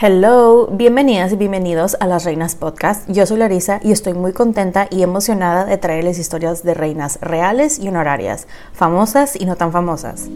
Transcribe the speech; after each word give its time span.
Hello, 0.00 0.68
bienvenidas 0.68 1.32
y 1.32 1.36
bienvenidos 1.36 1.96
a 1.98 2.06
Las 2.06 2.24
Reinas 2.24 2.54
Podcast. 2.54 3.10
Yo 3.10 3.26
soy 3.26 3.38
Larisa 3.38 3.80
y 3.82 3.90
estoy 3.90 4.14
muy 4.14 4.32
contenta 4.32 4.86
y 4.90 5.02
emocionada 5.02 5.64
de 5.64 5.76
traerles 5.76 6.20
historias 6.20 6.62
de 6.62 6.74
reinas 6.74 7.18
reales 7.20 7.80
y 7.80 7.88
honorarias, 7.88 8.46
famosas 8.72 9.34
y 9.34 9.44
no 9.44 9.56
tan 9.56 9.72
famosas. 9.72 10.28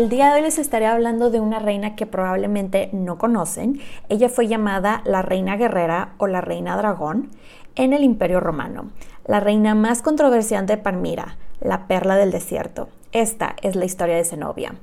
El 0.00 0.08
día 0.08 0.28
de 0.28 0.36
hoy 0.36 0.40
les 0.40 0.58
estaré 0.58 0.86
hablando 0.86 1.28
de 1.28 1.40
una 1.40 1.58
reina 1.58 1.94
que 1.94 2.06
probablemente 2.06 2.88
no 2.94 3.18
conocen. 3.18 3.80
Ella 4.08 4.30
fue 4.30 4.48
llamada 4.48 5.02
la 5.04 5.20
reina 5.20 5.58
guerrera 5.58 6.14
o 6.16 6.26
la 6.26 6.40
reina 6.40 6.74
dragón 6.78 7.28
en 7.74 7.92
el 7.92 8.02
Imperio 8.02 8.40
Romano, 8.40 8.92
la 9.26 9.40
reina 9.40 9.74
más 9.74 10.00
controversial 10.00 10.64
de 10.64 10.78
Palmira, 10.78 11.36
la 11.60 11.86
perla 11.86 12.16
del 12.16 12.30
desierto. 12.30 12.88
Esta 13.12 13.56
es 13.60 13.76
la 13.76 13.84
historia 13.84 14.16
de 14.16 14.24
Zenobia. 14.24 14.74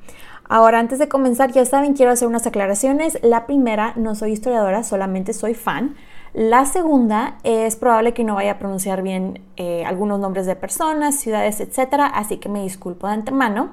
Ahora, 0.48 0.78
antes 0.78 1.00
de 1.00 1.10
comenzar, 1.10 1.52
ya 1.52 1.66
saben, 1.66 1.96
quiero 1.96 2.12
hacer 2.12 2.28
unas 2.28 2.46
aclaraciones. 2.46 3.18
La 3.24 3.48
primera, 3.48 3.94
no 3.96 4.14
soy 4.14 4.34
historiadora, 4.34 4.84
solamente 4.84 5.34
soy 5.34 5.56
fan. 5.56 5.96
La 6.36 6.66
segunda, 6.66 7.40
es 7.42 7.76
probable 7.76 8.14
que 8.14 8.24
no 8.24 8.36
vaya 8.36 8.52
a 8.52 8.60
pronunciar 8.60 9.02
bien 9.02 9.42
eh, 9.56 9.84
algunos 9.84 10.20
nombres 10.20 10.46
de 10.46 10.56
personas, 10.56 11.16
ciudades, 11.16 11.60
etcétera, 11.60 12.06
así 12.06 12.38
que 12.38 12.50
me 12.50 12.62
disculpo 12.62 13.08
de 13.08 13.14
antemano. 13.14 13.72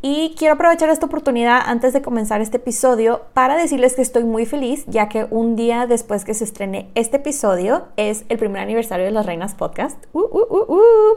Y 0.00 0.36
quiero 0.38 0.54
aprovechar 0.54 0.90
esta 0.90 1.06
oportunidad 1.06 1.60
antes 1.66 1.92
de 1.92 2.02
comenzar 2.02 2.40
este 2.40 2.58
episodio 2.58 3.22
para 3.34 3.56
decirles 3.56 3.96
que 3.96 4.02
estoy 4.02 4.22
muy 4.22 4.46
feliz 4.46 4.84
ya 4.86 5.08
que 5.08 5.26
un 5.28 5.56
día 5.56 5.88
después 5.88 6.24
que 6.24 6.34
se 6.34 6.44
estrene 6.44 6.88
este 6.94 7.16
episodio 7.16 7.88
es 7.96 8.24
el 8.28 8.38
primer 8.38 8.62
aniversario 8.62 9.06
de 9.06 9.10
las 9.10 9.26
Reinas 9.26 9.56
Podcast. 9.56 9.98
Uh, 10.12 10.20
uh, 10.20 10.72
uh, 10.72 11.16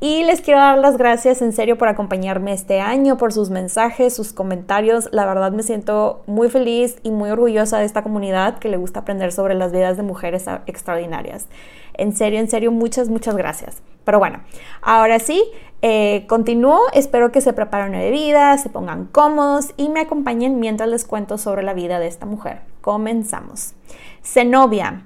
y 0.00 0.24
les 0.24 0.40
quiero 0.40 0.60
dar 0.60 0.78
las 0.78 0.96
gracias 0.96 1.42
en 1.42 1.52
serio 1.52 1.76
por 1.76 1.88
acompañarme 1.88 2.54
este 2.54 2.80
año, 2.80 3.18
por 3.18 3.34
sus 3.34 3.50
mensajes, 3.50 4.16
sus 4.16 4.32
comentarios. 4.32 5.10
La 5.12 5.26
verdad 5.26 5.52
me 5.52 5.62
siento 5.62 6.22
muy 6.26 6.48
feliz 6.48 6.96
y 7.02 7.10
muy 7.10 7.28
orgullosa 7.28 7.80
de 7.80 7.84
esta 7.84 8.02
comunidad 8.02 8.58
que 8.58 8.70
le 8.70 8.78
gusta 8.78 9.00
aprender 9.00 9.32
sobre 9.32 9.54
las 9.54 9.72
vidas 9.72 9.98
de 9.98 10.04
mujeres 10.04 10.46
extraordinarias. 10.66 11.48
En 11.92 12.16
serio, 12.16 12.40
en 12.40 12.48
serio, 12.48 12.72
muchas, 12.72 13.10
muchas 13.10 13.36
gracias. 13.36 13.82
Pero 14.04 14.18
bueno, 14.18 14.40
ahora 14.80 15.18
sí, 15.18 15.44
eh, 15.82 16.24
continúo. 16.28 16.80
Espero 16.92 17.32
que 17.32 17.40
se 17.40 17.52
preparen 17.52 17.90
una 17.90 17.98
bebida, 17.98 18.56
se 18.56 18.70
pongan 18.70 19.06
cómodos 19.06 19.74
y 19.76 19.88
me 19.88 20.00
acompañen 20.00 20.60
mientras 20.60 20.88
les 20.88 21.04
cuento 21.04 21.38
sobre 21.38 21.62
la 21.62 21.74
vida 21.74 21.98
de 21.98 22.06
esta 22.06 22.24
mujer. 22.24 22.62
Comenzamos. 22.80 23.74
Zenobia. 24.22 25.02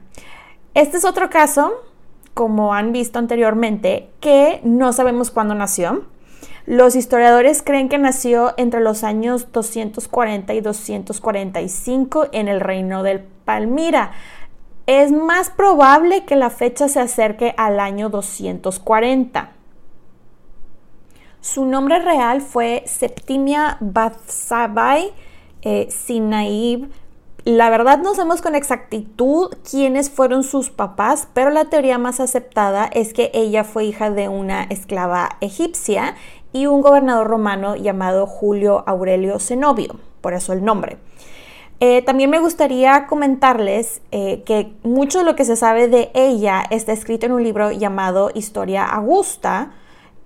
Este 0.74 0.98
es 0.98 1.04
otro 1.04 1.30
caso, 1.30 1.72
como 2.34 2.74
han 2.74 2.92
visto 2.92 3.18
anteriormente, 3.18 4.10
que 4.20 4.60
no 4.62 4.92
sabemos 4.92 5.30
cuándo 5.30 5.54
nació. 5.54 6.04
Los 6.66 6.96
historiadores 6.96 7.62
creen 7.62 7.88
que 7.88 7.96
nació 7.96 8.52
entre 8.56 8.80
los 8.80 9.04
años 9.04 9.52
240 9.52 10.52
y 10.52 10.60
245 10.60 12.28
en 12.32 12.48
el 12.48 12.60
reino 12.60 13.02
del 13.02 13.20
Palmira 13.44 14.12
es 14.86 15.10
más 15.10 15.50
probable 15.50 16.24
que 16.24 16.36
la 16.36 16.50
fecha 16.50 16.88
se 16.88 17.00
acerque 17.00 17.54
al 17.56 17.80
año 17.80 18.08
240. 18.08 19.55
Su 21.46 21.64
nombre 21.64 22.00
real 22.00 22.40
fue 22.40 22.82
Septimia 22.86 23.76
Bathsabai 23.78 25.12
eh, 25.62 25.86
Sinaib. 25.90 26.90
La 27.44 27.70
verdad 27.70 27.98
no 27.98 28.16
sabemos 28.16 28.42
con 28.42 28.56
exactitud 28.56 29.54
quiénes 29.70 30.10
fueron 30.10 30.42
sus 30.42 30.70
papás, 30.70 31.28
pero 31.34 31.50
la 31.50 31.66
teoría 31.66 31.98
más 31.98 32.18
aceptada 32.18 32.86
es 32.86 33.12
que 33.12 33.30
ella 33.32 33.62
fue 33.62 33.84
hija 33.84 34.10
de 34.10 34.28
una 34.28 34.64
esclava 34.64 35.36
egipcia 35.40 36.16
y 36.52 36.66
un 36.66 36.80
gobernador 36.80 37.28
romano 37.28 37.76
llamado 37.76 38.26
Julio 38.26 38.82
Aurelio 38.84 39.38
Zenobio, 39.38 40.00
por 40.22 40.34
eso 40.34 40.52
el 40.52 40.64
nombre. 40.64 40.98
Eh, 41.78 42.02
también 42.02 42.28
me 42.28 42.40
gustaría 42.40 43.06
comentarles 43.06 44.02
eh, 44.10 44.42
que 44.44 44.72
mucho 44.82 45.20
de 45.20 45.24
lo 45.24 45.36
que 45.36 45.44
se 45.44 45.54
sabe 45.54 45.86
de 45.86 46.10
ella 46.12 46.64
está 46.70 46.92
escrito 46.92 47.26
en 47.26 47.32
un 47.32 47.44
libro 47.44 47.70
llamado 47.70 48.32
Historia 48.34 48.84
Augusta, 48.84 49.70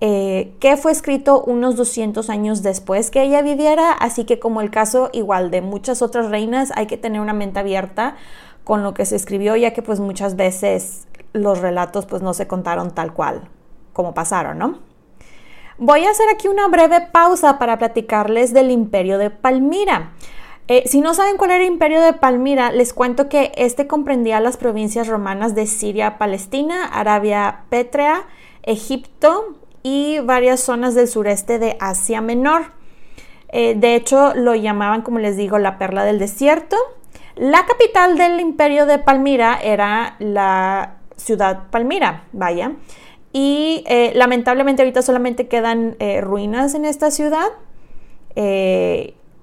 eh, 0.03 0.55
que 0.59 0.77
fue 0.77 0.91
escrito 0.91 1.43
unos 1.43 1.75
200 1.75 2.31
años 2.31 2.63
después 2.63 3.11
que 3.11 3.21
ella 3.21 3.43
viviera, 3.43 3.91
así 3.91 4.25
que 4.25 4.39
como 4.39 4.61
el 4.61 4.71
caso 4.71 5.11
igual 5.13 5.51
de 5.51 5.61
muchas 5.61 6.01
otras 6.01 6.31
reinas, 6.31 6.71
hay 6.75 6.87
que 6.87 6.97
tener 6.97 7.21
una 7.21 7.33
mente 7.33 7.59
abierta 7.59 8.15
con 8.63 8.81
lo 8.81 8.95
que 8.95 9.05
se 9.05 9.15
escribió, 9.15 9.55
ya 9.55 9.73
que 9.73 9.83
pues 9.83 9.99
muchas 9.99 10.35
veces 10.35 11.07
los 11.33 11.59
relatos 11.59 12.07
pues 12.07 12.23
no 12.23 12.33
se 12.33 12.47
contaron 12.47 12.95
tal 12.95 13.13
cual 13.13 13.47
como 13.93 14.15
pasaron, 14.15 14.57
¿no? 14.57 14.79
Voy 15.77 16.03
a 16.05 16.09
hacer 16.09 16.25
aquí 16.33 16.47
una 16.47 16.67
breve 16.67 17.01
pausa 17.11 17.59
para 17.59 17.77
platicarles 17.77 18.53
del 18.53 18.71
imperio 18.71 19.19
de 19.19 19.29
Palmira. 19.29 20.13
Eh, 20.67 20.83
si 20.87 21.01
no 21.01 21.13
saben 21.13 21.37
cuál 21.37 21.51
era 21.51 21.63
el 21.63 21.71
imperio 21.71 22.01
de 22.01 22.13
Palmira, 22.13 22.71
les 22.71 22.93
cuento 22.93 23.29
que 23.29 23.51
este 23.55 23.85
comprendía 23.85 24.39
las 24.39 24.57
provincias 24.57 25.07
romanas 25.07 25.53
de 25.53 25.67
Siria, 25.67 26.17
Palestina, 26.17 26.85
Arabia 26.85 27.65
Pétrea, 27.69 28.25
Egipto 28.63 29.57
y 29.83 30.19
varias 30.19 30.59
zonas 30.59 30.95
del 30.95 31.07
sureste 31.07 31.59
de 31.59 31.77
Asia 31.79 32.21
Menor. 32.21 32.71
Eh, 33.49 33.75
de 33.75 33.95
hecho, 33.95 34.33
lo 34.35 34.55
llamaban, 34.55 35.01
como 35.01 35.19
les 35.19 35.37
digo, 35.37 35.57
la 35.57 35.77
perla 35.77 36.03
del 36.03 36.19
desierto. 36.19 36.77
La 37.35 37.65
capital 37.65 38.17
del 38.17 38.39
imperio 38.39 38.85
de 38.85 38.99
Palmira 38.99 39.59
era 39.61 40.15
la 40.19 40.97
ciudad 41.17 41.69
Palmira, 41.69 42.25
vaya. 42.31 42.73
Y 43.33 43.83
eh, 43.87 44.11
lamentablemente 44.15 44.81
ahorita 44.81 45.01
solamente 45.01 45.47
quedan 45.47 45.95
ruinas 46.21 46.75
en 46.75 46.85
esta 46.85 47.11
ciudad 47.11 47.49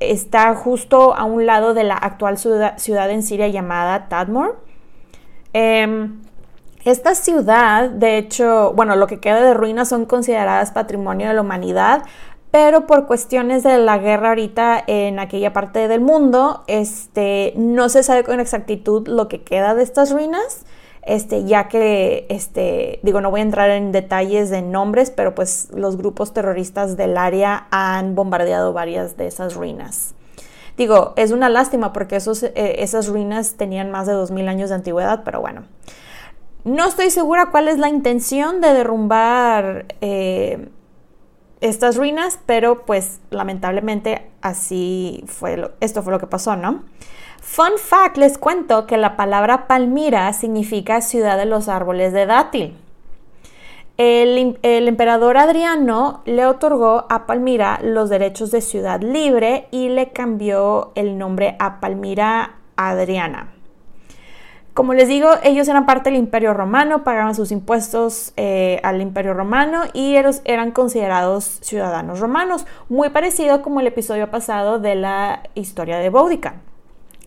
está 0.00 0.55
justo 0.55 1.14
a 1.14 1.25
un 1.25 1.46
lado 1.46 1.75
de 1.75 1.85
la 1.85 1.94
actual 1.94 2.38
ciudad, 2.38 3.11
en 3.11 3.23
Siria 3.23 3.49
llamada 3.49 4.08
Tadmor. 4.08 4.61
Esta 6.88 7.14
ciudad, 7.14 7.90
de 7.90 8.17
hecho, 8.17 8.73
bueno, 8.75 8.96
lo 8.96 9.06
que 9.06 9.20
queda 9.20 9.43
de 9.43 9.52
ruinas 9.52 9.90
son 9.90 10.06
consideradas 10.06 10.70
patrimonio 10.70 11.29
de 11.29 11.35
la 11.35 11.43
humanidad, 11.43 12.05
pero 12.50 12.87
por 12.87 13.06
cuestiones 13.06 13.62
de 13.62 13.76
la 13.76 13.99
guerra 13.99 14.31
ahorita 14.31 14.85
en 14.87 15.19
aquella 15.19 15.52
parte 15.52 15.87
del 15.87 16.00
mundo, 16.00 16.64
este, 16.67 17.52
no 17.56 17.90
se 17.90 18.02
sabe 18.02 18.25
con 18.25 18.40
exactitud 18.40 19.06
lo 19.06 19.29
que 19.29 19.43
queda 19.43 19.75
de 19.75 19.82
estas 19.82 20.11
ruinas. 20.11 20.64
Este, 21.02 21.44
ya 21.44 21.69
que, 21.69 22.25
este, 22.31 23.00
digo, 23.02 23.20
no 23.20 23.31
voy 23.31 23.40
a 23.40 23.43
entrar 23.43 23.69
en 23.69 23.93
detalles 23.93 24.49
de 24.49 24.62
nombres, 24.62 25.11
pero 25.11 25.35
pues 25.35 25.69
los 25.75 25.99
grupos 25.99 26.32
terroristas 26.32 26.96
del 26.96 27.19
área 27.19 27.67
han 27.70 28.14
bombardeado 28.14 28.73
varias 28.73 29.19
de 29.19 29.26
esas 29.26 29.55
ruinas. 29.55 30.14
Digo, 30.79 31.12
es 31.17 31.32
una 31.32 31.50
lástima 31.50 31.93
porque 31.93 32.17
esos, 32.17 32.44
eh, 32.44 32.52
esas 32.79 33.08
ruinas 33.08 33.56
tenían 33.58 33.90
más 33.90 34.06
de 34.06 34.14
2.000 34.14 34.49
años 34.49 34.70
de 34.70 34.76
antigüedad, 34.76 35.20
pero 35.23 35.43
bueno. 35.43 35.64
No 36.69 36.87
estoy 36.87 37.09
segura 37.09 37.47
cuál 37.50 37.67
es 37.67 37.79
la 37.79 37.88
intención 37.88 38.61
de 38.61 38.75
derrumbar 38.75 39.87
eh, 40.03 40.69
estas 41.62 41.97
ruinas, 41.97 42.38
pero 42.44 42.85
pues 42.85 43.20
lamentablemente 43.31 44.31
así 44.43 45.25
fue, 45.26 45.73
esto 45.81 46.03
fue 46.03 46.12
lo 46.12 46.19
que 46.19 46.26
pasó, 46.26 46.56
¿no? 46.56 46.85
Fun 47.41 47.79
fact, 47.79 48.19
les 48.19 48.37
cuento 48.37 48.87
que 48.87 48.99
la 48.99 49.17
palabra 49.17 49.67
Palmira 49.67 50.31
significa 50.35 51.00
ciudad 51.00 51.38
de 51.38 51.47
los 51.47 51.70
árboles 51.70 52.12
de 52.12 52.26
dátil. 52.26 52.76
El, 53.97 54.59
emperador 54.62 55.38
Adriano 55.38 56.21
le 56.26 56.44
otorgó 56.44 57.06
a 57.09 57.26
Palmira 57.26 57.81
los 57.82 58.11
derechos 58.11 58.50
de 58.50 58.61
ciudad 58.61 59.00
libre 59.00 59.69
y 59.71 59.88
le 59.88 60.11
cambió 60.11 60.93
el 60.97 61.17
nombre 61.17 61.56
a 61.59 61.81
Palmira 61.81 62.56
Adriana. 62.76 63.58
Como 64.79 64.95
les 64.95 65.09
digo, 65.09 65.31
ellos 65.43 65.67
eran 65.67 65.87
parte 65.87 66.09
del 66.09 66.21
Imperio 66.21 66.55
Romano, 66.55 67.03
pagaban 67.03 67.35
sus 67.35 67.51
impuestos 67.51 68.33
eh, 68.37 68.79
al 68.85 69.03
Imperio 69.03 69.35
Romano 69.35 69.83
y 69.93 70.15
eran 70.15 70.71
considerados 70.71 71.59
ciudadanos 71.63 72.21
romanos, 72.21 72.65
muy 72.89 73.11
parecido 73.11 73.61
como 73.61 73.81
el 73.81 73.89
episodio 73.89 74.31
pasado 74.31 74.79
de 74.79 74.95
la 74.95 75.43
historia 75.57 75.99
de 75.99 76.11
Boudica. 76.11 76.61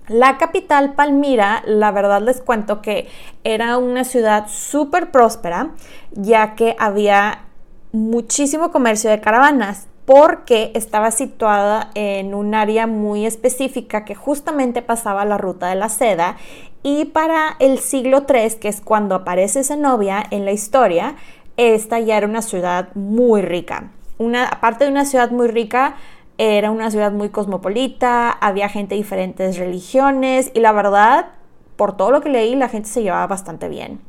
La 0.07 0.37
capital, 0.37 0.93
Palmira, 0.93 1.61
la 1.65 1.91
verdad 1.91 2.21
les 2.21 2.39
cuento 2.39 2.81
que 2.81 3.09
era 3.43 3.77
una 3.77 4.05
ciudad 4.05 4.47
súper 4.47 5.11
próspera, 5.11 5.71
ya 6.13 6.55
que 6.55 6.77
había 6.79 7.47
muchísimo 7.91 8.71
comercio 8.71 9.09
de 9.09 9.19
caravanas 9.19 9.89
porque 10.05 10.71
estaba 10.73 11.11
situada 11.11 11.91
en 11.95 12.33
un 12.33 12.55
área 12.55 12.87
muy 12.87 13.25
específica 13.25 14.05
que 14.05 14.15
justamente 14.15 14.81
pasaba 14.81 15.25
la 15.25 15.37
ruta 15.37 15.67
de 15.67 15.75
la 15.75 15.89
seda 15.89 16.37
y 16.83 17.05
para 17.05 17.55
el 17.59 17.79
siglo 17.79 18.25
III, 18.27 18.55
que 18.59 18.67
es 18.67 18.81
cuando 18.81 19.15
aparece 19.15 19.63
Zenobia 19.63 20.23
en 20.31 20.45
la 20.45 20.51
historia, 20.51 21.15
esta 21.57 21.99
ya 21.99 22.17
era 22.17 22.27
una 22.27 22.41
ciudad 22.41 22.89
muy 22.95 23.41
rica. 23.41 23.91
Una, 24.17 24.47
aparte 24.47 24.85
de 24.85 24.91
una 24.91 25.05
ciudad 25.05 25.29
muy 25.29 25.47
rica, 25.47 25.95
era 26.39 26.71
una 26.71 26.89
ciudad 26.89 27.11
muy 27.11 27.29
cosmopolita, 27.29 28.31
había 28.31 28.67
gente 28.67 28.95
de 28.95 29.01
diferentes 29.01 29.57
religiones 29.57 30.51
y 30.55 30.59
la 30.59 30.71
verdad, 30.71 31.27
por 31.75 31.95
todo 31.95 32.09
lo 32.09 32.21
que 32.21 32.29
leí, 32.29 32.55
la 32.55 32.67
gente 32.67 32.89
se 32.89 33.03
llevaba 33.03 33.27
bastante 33.27 33.69
bien. 33.69 33.99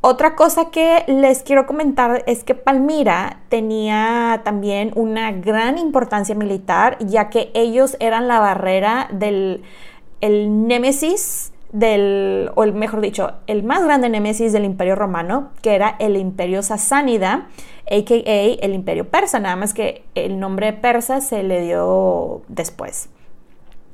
Otra 0.00 0.36
cosa 0.36 0.70
que 0.70 1.02
les 1.08 1.42
quiero 1.42 1.66
comentar 1.66 2.22
es 2.26 2.44
que 2.44 2.54
Palmira 2.54 3.40
tenía 3.48 4.42
también 4.44 4.92
una 4.94 5.32
gran 5.32 5.76
importancia 5.76 6.36
militar, 6.36 6.96
ya 7.00 7.30
que 7.30 7.50
ellos 7.54 7.96
eran 7.98 8.28
la 8.28 8.38
barrera 8.38 9.08
del 9.12 9.64
el 10.20 10.66
némesis 10.66 11.52
del, 11.72 12.50
o 12.54 12.64
el, 12.64 12.72
mejor 12.72 13.00
dicho, 13.00 13.32
el 13.46 13.62
más 13.62 13.84
grande 13.84 14.08
némesis 14.08 14.52
del 14.52 14.64
imperio 14.64 14.94
romano, 14.94 15.50
que 15.62 15.74
era 15.74 15.96
el 15.98 16.16
imperio 16.16 16.62
sasánida, 16.62 17.48
a.k.a. 17.90 18.64
el 18.64 18.74
imperio 18.74 19.08
persa, 19.08 19.38
nada 19.38 19.56
más 19.56 19.74
que 19.74 20.04
el 20.14 20.38
nombre 20.38 20.72
persa 20.72 21.20
se 21.20 21.42
le 21.42 21.62
dio 21.62 22.42
después. 22.48 23.10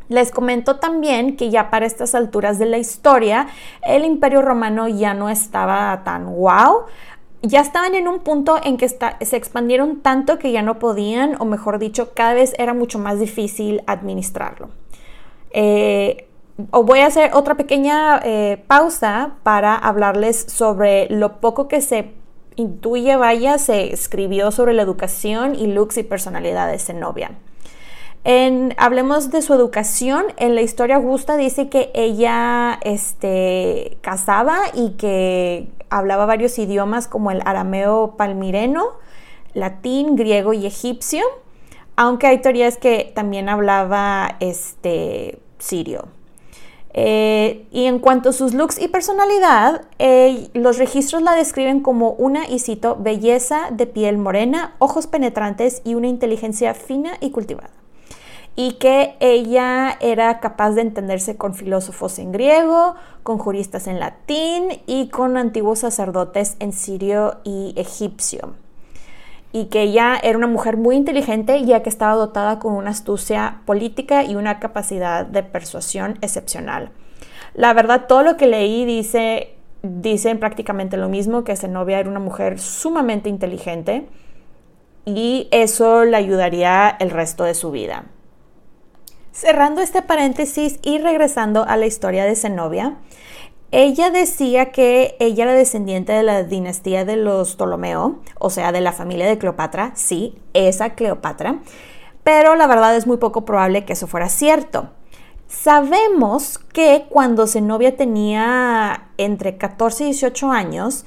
Les 0.08 0.30
comento 0.30 0.76
también 0.76 1.36
que 1.36 1.50
ya 1.50 1.70
para 1.70 1.86
estas 1.86 2.14
alturas 2.14 2.58
de 2.58 2.66
la 2.66 2.78
historia, 2.78 3.46
el 3.82 4.04
imperio 4.04 4.42
romano 4.42 4.88
ya 4.88 5.14
no 5.14 5.30
estaba 5.30 6.02
tan 6.04 6.26
wow, 6.26 6.84
ya 7.42 7.60
estaban 7.60 7.94
en 7.94 8.08
un 8.08 8.20
punto 8.20 8.58
en 8.62 8.76
que 8.76 8.88
se 8.88 9.36
expandieron 9.36 10.00
tanto 10.00 10.38
que 10.38 10.52
ya 10.52 10.62
no 10.62 10.78
podían, 10.78 11.36
o 11.40 11.44
mejor 11.44 11.78
dicho, 11.78 12.12
cada 12.14 12.34
vez 12.34 12.54
era 12.58 12.74
mucho 12.74 12.98
más 12.98 13.20
difícil 13.20 13.82
administrarlo. 13.86 14.70
Eh, 15.50 16.26
o 16.70 16.84
voy 16.84 17.00
a 17.00 17.06
hacer 17.06 17.32
otra 17.34 17.56
pequeña 17.56 18.20
eh, 18.24 18.62
pausa 18.66 19.34
para 19.42 19.74
hablarles 19.74 20.40
sobre 20.48 21.08
lo 21.10 21.40
poco 21.40 21.68
que 21.68 21.80
se 21.80 22.12
intuye, 22.56 23.16
vaya, 23.16 23.58
se 23.58 23.92
escribió 23.92 24.50
sobre 24.50 24.72
la 24.72 24.82
educación 24.82 25.54
y 25.54 25.66
looks 25.66 25.98
y 25.98 26.02
personalidad 26.02 26.70
de 26.70 26.78
Zenobia. 26.78 27.32
En, 28.24 28.74
hablemos 28.78 29.30
de 29.30 29.42
su 29.42 29.52
educación. 29.52 30.24
En 30.38 30.54
la 30.54 30.62
historia 30.62 30.96
Augusta 30.96 31.36
dice 31.36 31.68
que 31.68 31.90
ella 31.94 32.80
este, 32.82 33.98
casaba 34.00 34.58
y 34.72 34.92
que 34.92 35.68
hablaba 35.90 36.24
varios 36.24 36.58
idiomas 36.58 37.06
como 37.06 37.30
el 37.30 37.42
arameo 37.44 38.16
palmireno, 38.16 38.86
latín, 39.52 40.16
griego 40.16 40.54
y 40.54 40.64
egipcio, 40.66 41.22
aunque 41.96 42.26
hay 42.26 42.38
teorías 42.40 42.78
que 42.78 43.12
también 43.14 43.50
hablaba 43.50 44.36
este, 44.40 45.38
sirio. 45.58 46.08
Eh, 46.96 47.66
y 47.72 47.86
en 47.86 47.98
cuanto 47.98 48.30
a 48.30 48.32
sus 48.32 48.54
looks 48.54 48.80
y 48.80 48.88
personalidad, 48.88 49.82
eh, 49.98 50.48
los 50.54 50.78
registros 50.78 51.22
la 51.22 51.34
describen 51.34 51.80
como 51.80 52.12
una, 52.12 52.48
y 52.48 52.60
cito, 52.60 52.96
belleza 52.98 53.68
de 53.70 53.86
piel 53.86 54.16
morena, 54.16 54.76
ojos 54.78 55.08
penetrantes 55.08 55.82
y 55.84 55.94
una 55.94 56.06
inteligencia 56.06 56.72
fina 56.72 57.18
y 57.20 57.30
cultivada. 57.30 57.83
Y 58.56 58.74
que 58.74 59.16
ella 59.20 59.96
era 60.00 60.38
capaz 60.40 60.72
de 60.72 60.82
entenderse 60.82 61.36
con 61.36 61.54
filósofos 61.54 62.18
en 62.18 62.30
griego, 62.30 62.94
con 63.22 63.38
juristas 63.38 63.86
en 63.88 63.98
latín 63.98 64.80
y 64.86 65.08
con 65.08 65.36
antiguos 65.36 65.80
sacerdotes 65.80 66.56
en 66.60 66.72
sirio 66.72 67.38
y 67.44 67.74
egipcio 67.76 68.54
y 69.54 69.66
que 69.66 69.82
ella 69.82 70.18
era 70.20 70.36
una 70.36 70.48
mujer 70.48 70.76
muy 70.76 70.96
inteligente 70.96 71.64
ya 71.64 71.80
que 71.84 71.88
estaba 71.88 72.14
dotada 72.14 72.58
con 72.58 72.74
una 72.74 72.90
astucia 72.90 73.60
política 73.66 74.24
y 74.24 74.34
una 74.34 74.58
capacidad 74.58 75.24
de 75.24 75.44
persuasión 75.44 76.18
excepcional. 76.22 76.90
La 77.54 77.72
verdad, 77.72 78.06
todo 78.08 78.24
lo 78.24 78.36
que 78.36 78.48
leí 78.48 78.84
dice, 78.84 79.54
dicen 79.82 80.40
prácticamente 80.40 80.96
lo 80.96 81.08
mismo, 81.08 81.44
que 81.44 81.54
Zenobia 81.54 82.00
era 82.00 82.10
una 82.10 82.18
mujer 82.18 82.58
sumamente 82.58 83.28
inteligente 83.28 84.08
y 85.04 85.46
eso 85.52 86.04
le 86.04 86.16
ayudaría 86.16 86.96
el 86.98 87.10
resto 87.10 87.44
de 87.44 87.54
su 87.54 87.70
vida. 87.70 88.06
Cerrando 89.34 89.80
este 89.80 90.00
paréntesis 90.00 90.78
y 90.82 90.98
regresando 90.98 91.64
a 91.64 91.76
la 91.76 91.86
historia 91.86 92.24
de 92.24 92.36
Zenobia, 92.36 92.98
ella 93.72 94.10
decía 94.10 94.70
que 94.70 95.16
ella 95.18 95.42
era 95.42 95.54
descendiente 95.54 96.12
de 96.12 96.22
la 96.22 96.44
dinastía 96.44 97.04
de 97.04 97.16
los 97.16 97.56
Ptolomeo, 97.56 98.20
o 98.38 98.48
sea, 98.48 98.70
de 98.70 98.80
la 98.80 98.92
familia 98.92 99.26
de 99.26 99.36
Cleopatra, 99.36 99.90
sí, 99.96 100.38
esa 100.52 100.90
Cleopatra, 100.90 101.58
pero 102.22 102.54
la 102.54 102.68
verdad 102.68 102.94
es 102.94 103.08
muy 103.08 103.16
poco 103.16 103.44
probable 103.44 103.84
que 103.84 103.94
eso 103.94 104.06
fuera 104.06 104.28
cierto. 104.28 104.90
Sabemos 105.48 106.58
que 106.58 107.06
cuando 107.10 107.48
Zenobia 107.48 107.96
tenía 107.96 109.08
entre 109.18 109.56
14 109.56 110.04
y 110.04 110.06
18 110.12 110.52
años, 110.52 111.06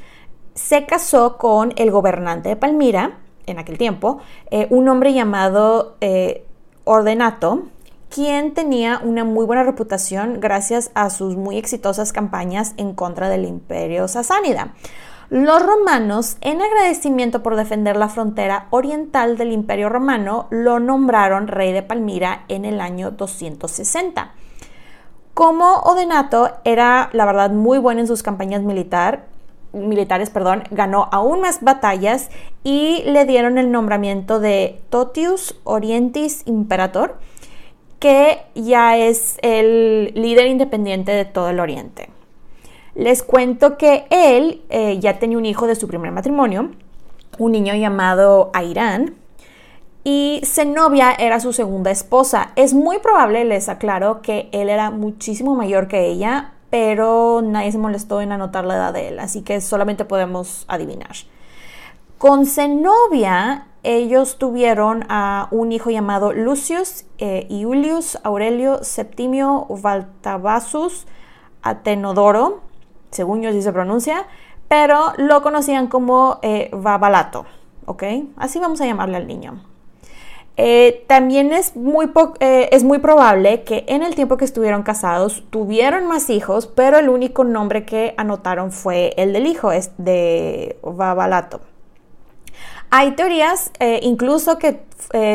se 0.53 0.85
casó 0.85 1.37
con 1.37 1.71
el 1.77 1.91
gobernante 1.91 2.49
de 2.49 2.57
Palmira, 2.57 3.19
en 3.45 3.57
aquel 3.57 3.77
tiempo, 3.77 4.19
eh, 4.51 4.67
un 4.69 4.89
hombre 4.89 5.13
llamado 5.13 5.95
eh, 6.01 6.45
Ordenato, 6.83 7.63
quien 8.09 8.53
tenía 8.53 9.01
una 9.03 9.23
muy 9.23 9.45
buena 9.45 9.63
reputación 9.63 10.39
gracias 10.39 10.91
a 10.93 11.09
sus 11.09 11.35
muy 11.35 11.57
exitosas 11.57 12.13
campañas 12.13 12.73
en 12.77 12.93
contra 12.93 13.29
del 13.29 13.45
imperio 13.45 14.07
sasánida. 14.07 14.73
Los 15.29 15.61
romanos, 15.61 16.37
en 16.39 16.61
agradecimiento 16.61 17.43
por 17.43 17.57
defender 17.57 17.97
la 17.97 18.07
frontera 18.07 18.67
oriental 18.69 19.37
del 19.37 19.51
imperio 19.51 19.89
romano, 19.89 20.47
lo 20.51 20.79
nombraron 20.79 21.47
rey 21.47 21.73
de 21.73 21.83
Palmira 21.83 22.45
en 22.47 22.63
el 22.63 22.79
año 22.79 23.11
260. 23.11 24.31
Como 25.33 25.79
Odenato 25.79 26.51
era, 26.63 27.09
la 27.11 27.25
verdad, 27.25 27.51
muy 27.51 27.77
bueno 27.77 27.99
en 27.99 28.07
sus 28.07 28.23
campañas 28.23 28.61
militar, 28.63 29.25
militares, 29.73 30.29
perdón, 30.29 30.63
ganó 30.71 31.09
aún 31.11 31.41
más 31.41 31.61
batallas 31.61 32.29
y 32.63 33.03
le 33.05 33.25
dieron 33.25 33.57
el 33.57 33.69
nombramiento 33.69 34.39
de 34.39 34.81
Totius 34.89 35.59
Orientis 35.65 36.43
Imperator, 36.45 37.19
que 37.99 38.39
ya 38.55 38.97
es 38.97 39.37
el 39.41 40.11
líder 40.15 40.47
independiente 40.47 41.11
de 41.11 41.25
todo 41.25 41.49
el 41.49 41.59
Oriente. 41.59 42.09
Les 42.95 43.23
cuento 43.23 43.77
que 43.77 44.05
él 44.09 44.61
eh, 44.69 44.99
ya 44.99 45.19
tenía 45.19 45.37
un 45.37 45.45
hijo 45.45 45.67
de 45.67 45.75
su 45.75 45.87
primer 45.87 46.11
matrimonio, 46.11 46.71
un 47.37 47.51
niño 47.51 47.75
llamado 47.75 48.49
Airán, 48.53 49.15
y 50.03 50.41
Zenobia 50.45 51.11
era 51.11 51.39
su 51.39 51.51
segunda 51.53 51.91
esposa. 51.91 52.51
Es 52.55 52.73
muy 52.73 52.99
probable, 52.99 53.43
les 53.45 53.67
aclaro, 53.69 54.21
que 54.21 54.49
él 54.51 54.69
era 54.69 54.89
muchísimo 54.89 55.53
mayor 55.53 55.87
que 55.87 56.07
ella, 56.07 56.53
pero 56.69 57.41
nadie 57.43 57.71
se 57.71 57.77
molestó 57.77 58.21
en 58.21 58.31
anotar 58.31 58.65
la 58.65 58.75
edad 58.75 58.93
de 58.93 59.09
él, 59.09 59.19
así 59.19 59.41
que 59.41 59.59
solamente 59.61 60.05
podemos 60.05 60.65
adivinar. 60.67 61.11
Con 62.17 62.45
Zenobia, 62.45 63.67
ellos 63.87 64.37
tuvieron 64.37 65.05
a 65.09 65.47
un 65.51 65.71
hijo 65.71 65.89
llamado 65.89 66.33
Lucius 66.33 67.05
eh, 67.17 67.47
Iulius 67.49 68.19
Aurelio 68.23 68.83
Septimio 68.83 69.65
Valtabasus 69.69 71.07
Atenodoro, 71.61 72.61
según 73.11 73.41
yo 73.41 73.51
sí 73.51 73.61
se 73.61 73.71
pronuncia, 73.71 74.25
pero 74.67 75.13
lo 75.17 75.41
conocían 75.41 75.87
como 75.87 76.39
eh, 76.41 76.69
Babalato, 76.73 77.45
¿ok? 77.85 78.03
Así 78.35 78.59
vamos 78.59 78.81
a 78.81 78.85
llamarle 78.85 79.17
al 79.17 79.27
niño. 79.27 79.63
Eh, 80.59 81.05
también 81.07 81.53
es 81.53 81.75
muy, 81.75 82.09
eh, 82.39 82.69
es 82.71 82.83
muy 82.83 82.97
probable 82.97 83.63
que 83.63 83.85
en 83.87 84.01
el 84.01 84.15
tiempo 84.15 84.37
que 84.37 84.45
estuvieron 84.45 84.81
casados 84.81 85.43
tuvieron 85.51 86.07
más 86.07 86.31
hijos, 86.31 86.65
pero 86.65 86.97
el 86.97 87.09
único 87.09 87.43
nombre 87.43 87.85
que 87.85 88.15
anotaron 88.17 88.71
fue 88.71 89.13
el 89.17 89.33
del 89.33 89.45
hijo, 89.45 89.71
es 89.71 89.91
de 89.97 90.79
Babalato. 90.81 91.61
Hay 92.89 93.11
teorías 93.11 93.71
incluso 94.01 94.57
que 94.57 94.81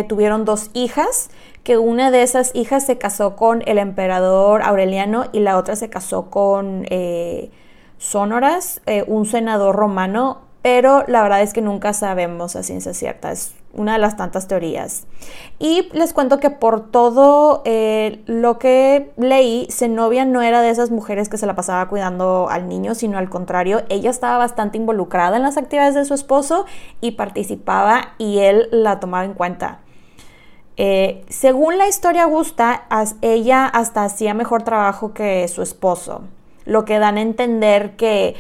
tuvieron 0.08 0.44
dos 0.44 0.70
hijas, 0.72 1.30
que 1.62 1.78
una 1.78 2.10
de 2.10 2.22
esas 2.22 2.50
hijas 2.54 2.86
se 2.86 2.98
casó 2.98 3.36
con 3.36 3.62
el 3.66 3.78
emperador 3.78 4.62
Aureliano 4.62 5.26
y 5.32 5.40
la 5.40 5.58
otra 5.58 5.76
se 5.76 5.90
casó 5.90 6.30
con 6.30 6.84
sonoras, 8.02 8.82
eh, 8.86 9.04
un 9.06 9.26
senador 9.26 9.76
romano, 9.76 10.40
pero 10.60 11.04
la 11.06 11.22
verdad 11.22 11.40
es 11.42 11.52
que 11.52 11.62
nunca 11.62 11.92
sabemos 11.92 12.56
a 12.56 12.64
ciencia 12.64 12.92
cierta, 12.94 13.32
una 13.74 13.94
de 13.94 13.98
las 13.98 14.16
tantas 14.16 14.48
teorías. 14.48 15.06
Y 15.58 15.88
les 15.92 16.12
cuento 16.12 16.38
que 16.38 16.50
por 16.50 16.90
todo 16.90 17.62
eh, 17.64 18.22
lo 18.26 18.58
que 18.58 19.12
leí, 19.16 19.66
Zenobia 19.70 20.24
no 20.24 20.42
era 20.42 20.62
de 20.62 20.70
esas 20.70 20.90
mujeres 20.90 21.28
que 21.28 21.38
se 21.38 21.46
la 21.46 21.54
pasaba 21.54 21.88
cuidando 21.88 22.48
al 22.50 22.68
niño, 22.68 22.94
sino 22.94 23.18
al 23.18 23.30
contrario, 23.30 23.82
ella 23.88 24.10
estaba 24.10 24.38
bastante 24.38 24.78
involucrada 24.78 25.36
en 25.36 25.42
las 25.42 25.56
actividades 25.56 25.94
de 25.94 26.04
su 26.04 26.14
esposo 26.14 26.66
y 27.00 27.12
participaba 27.12 28.14
y 28.18 28.38
él 28.38 28.68
la 28.70 29.00
tomaba 29.00 29.24
en 29.24 29.34
cuenta. 29.34 29.80
Eh, 30.76 31.24
según 31.28 31.78
la 31.78 31.86
historia 31.86 32.24
gusta, 32.24 32.86
ella 33.20 33.66
hasta 33.66 34.04
hacía 34.04 34.34
mejor 34.34 34.62
trabajo 34.62 35.12
que 35.12 35.46
su 35.48 35.62
esposo 35.62 36.22
lo 36.64 36.84
que 36.84 36.98
dan 36.98 37.16
a 37.16 37.22
entender 37.22 37.96
que 37.96 38.34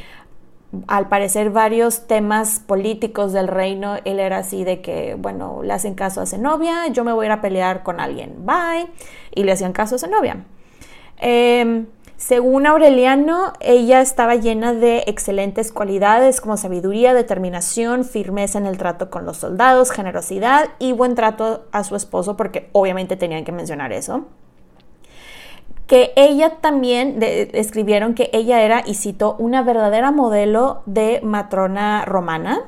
al 0.86 1.08
parecer 1.08 1.50
varios 1.50 2.06
temas 2.06 2.60
políticos 2.60 3.32
del 3.32 3.48
reino, 3.48 3.96
él 4.04 4.18
era 4.18 4.38
así 4.38 4.64
de 4.64 4.80
que, 4.80 5.16
bueno, 5.18 5.62
le 5.62 5.72
hacen 5.72 5.94
caso 5.94 6.20
a 6.20 6.26
Zenobia, 6.26 6.86
yo 6.88 7.04
me 7.04 7.12
voy 7.12 7.24
a 7.24 7.26
ir 7.26 7.32
a 7.32 7.40
pelear 7.40 7.82
con 7.82 8.00
alguien, 8.00 8.46
bye, 8.46 8.88
y 9.34 9.44
le 9.44 9.52
hacían 9.52 9.72
caso 9.72 9.96
a 9.96 9.98
Zenobia. 9.98 10.44
Em, 11.18 11.86
según 12.16 12.66
Aureliano, 12.66 13.52
ella 13.60 14.00
estaba 14.00 14.36
llena 14.36 14.72
de 14.72 15.04
excelentes 15.06 15.72
cualidades 15.72 16.40
como 16.40 16.56
sabiduría, 16.56 17.14
determinación, 17.14 18.04
firmeza 18.04 18.58
en 18.58 18.66
el 18.66 18.78
trato 18.78 19.10
con 19.10 19.26
los 19.26 19.38
soldados, 19.38 19.90
generosidad 19.90 20.70
y 20.78 20.92
buen 20.92 21.14
trato 21.14 21.66
a 21.72 21.84
su 21.84 21.96
esposo, 21.96 22.36
porque 22.36 22.70
obviamente 22.72 23.16
tenían 23.16 23.44
que 23.44 23.52
mencionar 23.52 23.92
eso 23.92 24.26
que 25.92 26.10
ella 26.16 26.56
también 26.62 27.18
escribieron 27.20 28.14
que 28.14 28.30
ella 28.32 28.62
era, 28.62 28.82
y 28.86 28.94
cito, 28.94 29.36
una 29.38 29.62
verdadera 29.62 30.10
modelo 30.10 30.82
de 30.86 31.20
matrona 31.22 32.06
romana, 32.06 32.62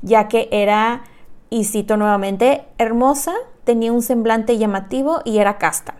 ya 0.00 0.28
que 0.28 0.48
era, 0.50 1.02
y 1.50 1.64
cito 1.64 1.98
nuevamente, 1.98 2.64
hermosa, 2.78 3.34
tenía 3.64 3.92
un 3.92 4.00
semblante 4.00 4.56
llamativo 4.56 5.20
y 5.26 5.40
era 5.40 5.58
casta. 5.58 5.96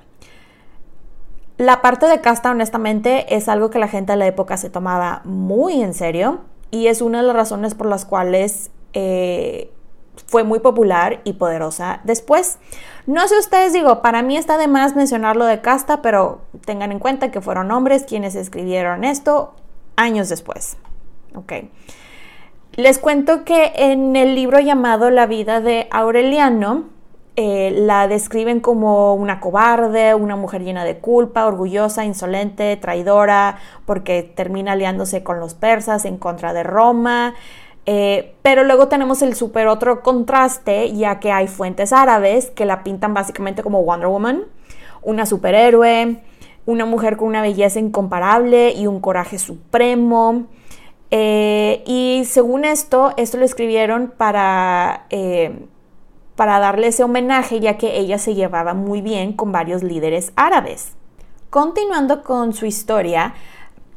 La 1.59 1.83
parte 1.83 2.07
de 2.07 2.23
casta, 2.23 2.51
honestamente, 2.51 3.37
es 3.37 3.51
algo 3.51 3.69
que 3.69 3.79
la 3.79 3.89
gente 3.89 4.13
de 4.13 4.19
la 4.21 4.27
época 4.27 4.57
se 4.57 4.71
tomaba 4.71 5.21
muy 5.27 5.83
en 5.83 5.93
serio 5.93 6.45
y 6.71 6.87
es 6.87 7.03
una 7.03 7.21
de 7.21 7.27
las 7.27 7.37
razones 7.37 7.75
por 7.75 7.89
las 7.89 8.07
cuales 8.07 8.71
eh, 8.95 9.71
fue 10.35 10.43
muy 10.43 10.59
popular 10.59 11.21
y 11.23 11.35
poderosa 11.35 12.01
después. 12.03 12.59
No 13.07 13.29
sé 13.29 13.39
ustedes, 13.39 13.73
digo, 13.73 14.03
para 14.03 14.21
mí 14.21 14.37
está 14.37 14.59
de 14.59 14.67
más 14.67 14.97
mencionar 14.97 15.37
lo 15.37 15.45
de 15.45 15.61
casta, 15.61 16.03
pero 16.03 16.41
tengan 16.65 16.91
en 16.91 16.99
cuenta 16.99 17.31
que 17.31 17.41
fueron 17.41 17.71
hombres 17.71 18.03
quienes 18.03 18.35
escribieron 18.35 19.05
esto 19.05 19.55
años 19.95 20.29
después. 20.29 20.77
Ok. 21.37 21.53
Les 22.73 22.99
cuento 22.99 23.45
que 23.45 23.75
en 23.77 24.17
el 24.17 24.35
libro 24.35 24.59
llamado 24.59 25.11
La 25.11 25.27
vida 25.27 25.61
de 25.61 25.87
Aureliano, 25.93 26.87
eh, 27.37 27.73
la 27.73 28.09
describen 28.09 28.59
como 28.59 29.15
una 29.15 29.39
cobarde, 29.39 30.17
una 30.17 30.35
mujer 30.35 30.65
llena 30.65 30.85
de 30.85 30.99
culpa, 30.99 31.47
orgullosa, 31.47 32.05
insolente, 32.05 32.77
traidora, 32.77 33.59
porque 33.87 34.25
termina 34.25 34.73
aliándose 34.73 35.23
con 35.23 35.39
los 35.39 35.55
persas 35.55 36.05
en 36.05 36.19
contra 36.19 36.53
de 36.53 36.65
Roma. 36.65 37.35
Eh, 37.87 38.35
pero 38.43 38.65
luego 38.65 38.89
tenemos 38.89 39.21
el 39.23 39.35
super 39.35 39.67
otro 39.67 40.03
contraste, 40.03 40.93
ya 40.95 41.21
que 41.21 41.33
hay 41.33 41.49
fuentes 41.49 41.93
árabes 41.93 42.51
que 42.51 42.65
la 42.65 42.83
pintan 42.83 43.13
básicamente 43.13 43.63
como 43.63 43.83
Wonder 43.83 44.09
Woman, 44.09 44.45
una 45.03 45.27
superhéroe, 45.27 46.23
una 46.67 46.87
mujer 46.87 47.17
con 47.17 47.29
una 47.29 47.43
belleza 47.43 47.79
incomparable 47.79 48.73
y 48.73 48.87
un 48.87 49.01
coraje 49.01 49.39
supremo. 49.39 50.47
Eh, 51.11 51.85
y 51.87 52.25
según 52.25 52.65
esto, 52.65 53.13
esto 53.17 53.37
lo 53.37 53.45
escribieron 53.45 54.13
para, 54.17 55.07
eh, 55.11 55.67
para 56.37 56.59
darle 56.59 56.89
ese 56.89 57.05
homenaje, 57.05 57.61
ya 57.61 57.77
que 57.77 57.99
ella 57.99 58.19
se 58.19 58.35
llevaba 58.35 58.75
muy 58.75 59.03
bien 59.03 59.35
con 59.35 59.53
varios 59.53 59.83
líderes 59.83 60.33
árabes. 60.37 60.93
Continuando 61.51 62.25
con 62.25 62.53
su 62.53 62.67
historia, 62.67 63.35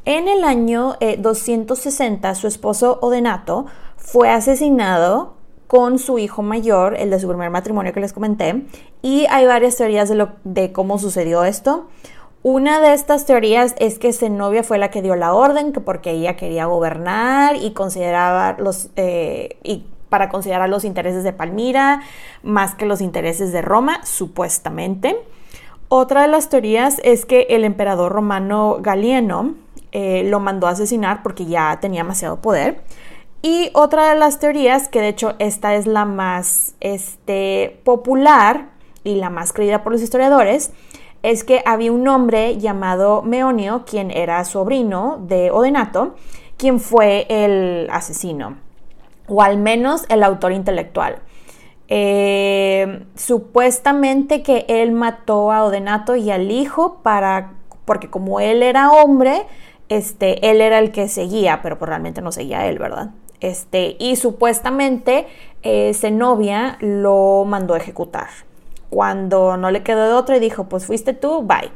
en 0.08 0.30
el 0.30 0.46
año 0.46 0.96
260, 1.18 2.32
eh, 2.32 2.36
su 2.36 2.48
esposo 2.48 2.98
Odenato 3.02 3.66
fue 3.98 4.30
asesinado 4.30 5.34
con 5.68 6.00
su 6.00 6.18
hijo 6.18 6.42
mayor, 6.42 6.96
el 6.96 7.10
de 7.10 7.20
su 7.20 7.28
primer 7.28 7.50
matrimonio 7.50 7.92
que 7.92 8.00
les 8.00 8.14
comenté, 8.14 8.66
y 9.02 9.26
hay 9.30 9.46
varias 9.46 9.76
teorías 9.76 10.10
de 10.46 10.72
cómo 10.72 10.98
sucedió 10.98 11.44
esto. 11.44 11.90
Una 12.42 12.80
de 12.80 12.94
estas 12.94 13.26
teorías 13.26 13.76
es 13.80 14.00
que 14.00 14.14
Zenobia 14.14 14.64
fue 14.64 14.78
la 14.78 14.92
que 14.92 15.02
dio 15.02 15.18
la 15.18 15.34
orden, 15.34 15.74
que 15.74 15.82
porque 15.82 16.12
ella 16.12 16.38
quería 16.38 16.68
gobernar 16.68 17.58
y 17.58 17.72
consideraba 17.72 18.56
los 18.58 18.90
eh, 18.96 19.58
y 19.62 19.84
para 20.08 20.30
considerar 20.30 20.70
los 20.70 20.86
intereses 20.86 21.26
de 21.26 21.34
Palmira 21.34 22.02
más 22.44 22.76
que 22.76 22.86
los 22.86 23.02
intereses 23.02 23.52
de 23.52 23.62
Roma, 23.62 24.00
supuestamente. 24.06 25.18
Otra 25.90 26.22
de 26.22 26.30
las 26.30 26.48
teorías 26.48 27.02
es 27.04 27.26
que 27.26 27.48
el 27.50 27.66
emperador 27.66 28.14
romano 28.14 28.78
Galieno 28.80 29.67
eh, 30.00 30.22
lo 30.26 30.40
mandó 30.40 30.68
a 30.68 30.72
asesinar 30.72 31.24
porque 31.24 31.48
ya 31.48 31.80
tenía 31.82 32.04
demasiado 32.04 32.40
poder. 32.40 32.84
Y 33.42 33.72
otra 33.74 34.10
de 34.10 34.16
las 34.16 34.40
teorías, 34.40 34.90
que 34.90 35.02
de 35.02 35.08
hecho 35.08 35.34
esta 35.40 35.74
es 35.74 35.88
la 35.88 36.06
más 36.06 36.76
este, 36.82 37.82
popular 37.84 38.70
y 39.04 39.16
la 39.16 39.32
más 39.32 39.54
creída 39.54 39.82
por 39.82 39.92
los 39.92 40.04
historiadores, 40.04 40.72
es 41.24 41.44
que 41.44 41.64
había 41.66 41.92
un 41.92 42.08
hombre 42.08 42.60
llamado 42.60 43.24
Meonio, 43.24 43.86
quien 43.90 44.12
era 44.12 44.46
sobrino 44.46 45.18
de 45.20 45.50
Odenato, 45.50 46.14
quien 46.58 46.80
fue 46.80 47.26
el 47.28 47.90
asesino, 47.90 48.58
o 49.28 49.42
al 49.42 49.58
menos 49.58 50.06
el 50.10 50.22
autor 50.22 50.52
intelectual. 50.52 51.24
Eh, 51.88 53.04
supuestamente 53.16 54.44
que 54.44 54.68
él 54.68 54.92
mató 54.92 55.52
a 55.52 55.64
Odenato 55.64 56.16
y 56.16 56.30
al 56.30 56.52
hijo 56.52 57.00
para, 57.02 57.54
porque 57.86 58.12
como 58.12 58.40
él 58.40 58.62
era 58.62 58.92
hombre, 58.92 59.48
este, 59.90 60.50
él 60.50 60.62
era 60.62 60.80
el 60.80 60.92
que 60.92 61.08
seguía, 61.08 61.62
pero 61.62 61.78
pues 61.78 61.90
realmente 61.90 62.22
no 62.22 62.32
seguía 62.32 62.66
él, 62.68 62.80
¿verdad? 62.80 63.12
Este, 63.40 63.96
y 64.00 64.16
supuestamente 64.16 65.28
Zenobia 65.94 66.78
lo 66.80 67.46
mandó 67.46 67.74
a 67.74 67.78
ejecutar. 67.78 68.28
cuando 68.90 69.58
no 69.58 69.70
le 69.70 69.84
quedó 69.84 70.08
de 70.08 70.14
otra 70.14 70.38
y 70.38 70.40
dijo, 70.40 70.66
pues 70.70 70.86
fuiste 70.86 71.14
tú, 71.14 71.42
bye. 71.44 71.72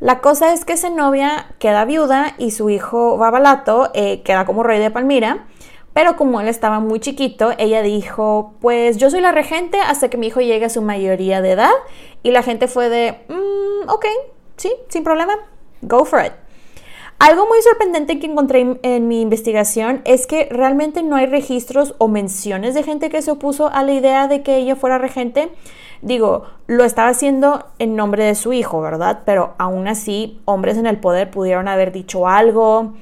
La 0.00 0.20
cosa 0.20 0.52
es 0.52 0.64
que 0.64 0.76
Zenobia 0.76 1.46
queda 1.58 1.84
viuda 1.84 2.34
y 2.38 2.52
su 2.52 2.70
hijo 2.70 3.16
Babalato 3.18 3.90
eh, 3.94 4.22
queda 4.22 4.46
como 4.46 4.62
rey 4.62 4.78
de 4.78 4.92
Palmira. 4.92 5.46
Pero 5.92 6.16
como 6.16 6.40
él 6.40 6.46
estaba 6.46 6.78
muy 6.78 7.00
chiquito, 7.00 7.50
ella 7.58 7.82
dijo, 7.82 8.54
pues 8.60 8.98
yo 8.98 9.10
soy 9.10 9.20
la 9.20 9.32
regente 9.32 9.80
hasta 9.80 10.08
que 10.08 10.16
mi 10.16 10.28
hijo 10.28 10.40
llegue 10.40 10.66
a 10.66 10.70
su 10.70 10.82
mayoría 10.82 11.40
de 11.40 11.52
edad. 11.52 11.72
Y 12.22 12.30
la 12.30 12.44
gente 12.44 12.68
fue 12.68 12.88
de, 12.88 13.18
mm, 13.28 13.88
ok, 13.88 14.06
sí, 14.56 14.72
sin 14.88 15.02
problema, 15.02 15.34
go 15.82 16.04
for 16.04 16.24
it. 16.24 16.32
Algo 17.18 17.46
muy 17.46 17.60
sorprendente 17.62 18.20
que 18.20 18.26
encontré 18.26 18.78
en 18.82 19.08
mi 19.08 19.20
investigación 19.20 20.02
es 20.04 20.28
que 20.28 20.48
realmente 20.52 21.02
no 21.02 21.16
hay 21.16 21.26
registros 21.26 21.96
o 21.98 22.06
menciones 22.06 22.74
de 22.74 22.84
gente 22.84 23.10
que 23.10 23.22
se 23.22 23.32
opuso 23.32 23.68
a 23.68 23.82
la 23.82 23.92
idea 23.92 24.28
de 24.28 24.42
que 24.42 24.56
ella 24.56 24.76
fuera 24.76 24.98
regente. 24.98 25.50
Digo, 26.00 26.44
lo 26.68 26.84
estaba 26.84 27.08
haciendo 27.08 27.66
en 27.80 27.96
nombre 27.96 28.22
de 28.22 28.36
su 28.36 28.52
hijo, 28.52 28.80
¿verdad? 28.80 29.22
Pero 29.24 29.54
aún 29.58 29.88
así, 29.88 30.40
hombres 30.44 30.78
en 30.78 30.86
el 30.86 31.00
poder 31.00 31.28
pudieron 31.28 31.66
haber 31.66 31.90
dicho 31.90 32.28
algo, 32.28 32.92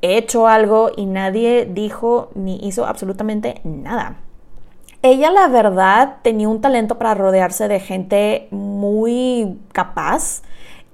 hecho 0.00 0.46
algo 0.46 0.90
y 0.96 1.04
nadie 1.04 1.68
dijo 1.70 2.30
ni 2.34 2.66
hizo 2.66 2.86
absolutamente 2.86 3.60
nada. 3.62 4.16
Ella 5.02 5.30
la 5.30 5.48
verdad 5.48 6.16
tenía 6.22 6.48
un 6.48 6.62
talento 6.62 6.96
para 6.96 7.12
rodearse 7.12 7.68
de 7.68 7.78
gente 7.78 8.48
muy 8.50 9.58
capaz 9.72 10.42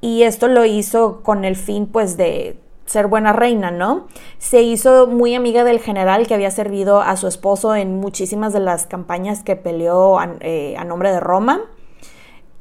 y 0.01 0.23
esto 0.23 0.49
lo 0.49 0.65
hizo 0.65 1.23
con 1.23 1.45
el 1.45 1.57
fin 1.57 1.87
pues 1.87 2.17
de 2.17 2.59
ser 2.87 3.07
buena 3.07 3.33
reina, 3.33 3.71
¿no? 3.71 4.07
Se 4.39 4.63
hizo 4.63 5.07
muy 5.07 5.35
amiga 5.35 5.65
del 5.65 5.79
general 5.79 6.27
que 6.27 6.35
había 6.35 6.51
servido 6.51 7.01
a 7.01 7.17
su 7.17 7.27
esposo 7.27 7.75
en 7.75 8.01
muchísimas 8.01 8.53
de 8.53 8.61
las 8.61 8.87
campañas 8.87 9.43
que 9.43 9.57
peleó 9.57 10.19
a, 10.19 10.37
eh, 10.41 10.75
a 10.79 10.85
nombre 10.85 11.13
de 11.13 11.21
Roma. 11.21 11.61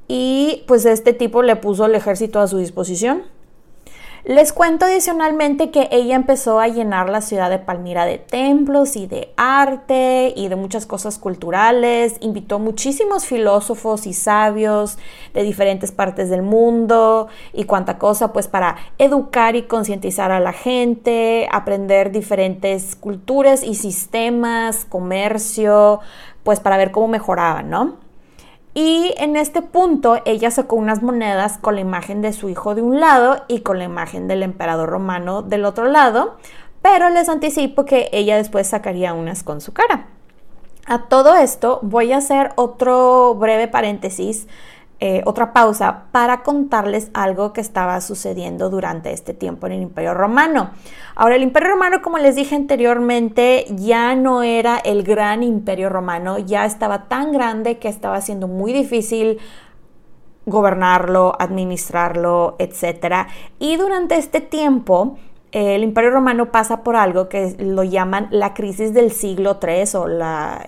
Y 0.08 0.64
pues 0.68 0.86
este 0.86 1.14
tipo 1.14 1.44
le 1.44 1.56
puso 1.56 1.86
el 1.86 1.96
ejército 1.96 2.40
a 2.40 2.48
su 2.48 2.58
disposición. 2.58 3.24
Les 4.28 4.52
cuento 4.52 4.84
adicionalmente 4.84 5.72
que 5.72 5.88
ella 5.90 6.18
empezó 6.18 6.60
a 6.60 6.68
llenar 6.68 7.08
la 7.08 7.22
ciudad 7.22 7.50
de 7.50 7.60
Palmira 7.60 8.06
de 8.06 8.18
templos 8.18 8.98
y 8.98 9.08
de 9.08 9.32
arte 9.38 10.34
y 10.36 10.50
de 10.50 10.58
muchas 10.58 10.86
cosas 10.86 11.18
culturales. 11.18 12.18
Invitó 12.20 12.60
muchísimos 12.60 13.26
filósofos 13.26 14.06
y 14.06 14.12
sabios 14.12 14.98
de 15.34 15.44
diferentes 15.44 15.94
partes 15.94 16.30
del 16.30 16.42
mundo 16.42 17.30
y 17.54 17.64
cuánta 17.64 17.98
cosa 17.98 18.34
pues 18.34 18.50
para 18.50 18.76
educar 18.98 19.56
y 19.56 19.62
concientizar 19.62 20.30
a 20.34 20.42
la 20.42 20.52
gente, 20.52 21.48
aprender 21.50 22.12
diferentes 22.12 22.98
culturas 22.98 23.64
y 23.64 23.76
sistemas, 23.76 24.84
comercio, 24.84 26.02
pues 26.44 26.60
para 26.60 26.76
ver 26.76 26.92
cómo 26.92 27.08
mejoraban, 27.08 27.70
¿no? 27.70 28.07
Y 28.80 29.16
en 29.18 29.36
este 29.38 29.64
punto 29.64 30.22
ella 30.24 30.52
sacó 30.52 30.76
unas 30.76 31.02
monedas 31.02 31.58
con 31.58 31.74
la 31.74 31.82
imagen 31.82 32.22
de 32.22 32.32
su 32.32 32.48
hijo 32.48 32.76
de 32.76 32.84
un 32.84 33.00
lado 33.00 33.44
y 33.48 33.62
con 33.62 33.80
la 33.80 33.86
imagen 33.86 34.28
del 34.28 34.44
emperador 34.44 34.88
romano 34.88 35.42
del 35.42 35.66
otro 35.66 35.86
lado, 35.86 36.38
pero 36.84 37.10
les 37.10 37.28
anticipo 37.28 37.86
que 37.86 38.08
ella 38.12 38.38
después 38.38 38.68
sacaría 38.68 39.16
unas 39.16 39.42
con 39.42 39.62
su 39.62 39.74
cara. 39.74 40.06
A 40.86 41.06
todo 41.06 41.36
esto 41.38 41.80
voy 41.82 42.12
a 42.12 42.18
hacer 42.18 42.52
otro 42.56 43.34
breve 43.34 43.68
paréntesis 43.68 44.48
eh, 45.00 45.22
otra 45.26 45.54
pausa 45.54 46.06
para 46.12 46.42
contarles 46.42 47.12
algo 47.14 47.54
que 47.54 47.62
estaba 47.62 48.02
sucediendo 48.02 48.72
durante 48.72 49.14
este 49.14 49.36
tiempo 49.36 49.68
en 49.68 49.74
el 49.74 49.82
Imperio 49.84 50.16
Romano. 50.16 50.72
Ahora, 51.16 51.36
el 51.36 51.44
Imperio 51.44 51.70
Romano, 51.70 52.02
como 52.02 52.18
les 52.18 52.36
dije 52.36 52.56
anteriormente, 52.56 53.66
ya 53.70 54.16
no 54.16 54.42
era 54.42 54.78
el 54.78 55.04
gran 55.04 55.44
Imperio 55.44 55.90
Romano, 55.90 56.40
ya 56.40 56.66
estaba 56.66 57.08
tan 57.08 57.32
grande 57.32 57.78
que 57.78 57.90
estaba 57.90 58.22
siendo 58.22 58.48
muy 58.48 58.74
difícil 58.74 59.38
gobernarlo, 60.48 61.36
administrarlo, 61.38 62.56
etc. 62.58 63.28
Y 63.60 63.76
durante 63.76 64.16
este 64.18 64.42
tiempo, 64.42 65.20
el 65.52 65.84
Imperio 65.84 66.12
Romano 66.12 66.52
pasa 66.52 66.84
por 66.84 66.96
algo 66.96 67.30
que 67.30 67.56
lo 67.60 67.84
llaman 67.84 68.28
la 68.32 68.54
crisis 68.54 68.94
del 68.94 69.12
siglo 69.12 69.60
III 69.62 69.84
o 69.96 70.08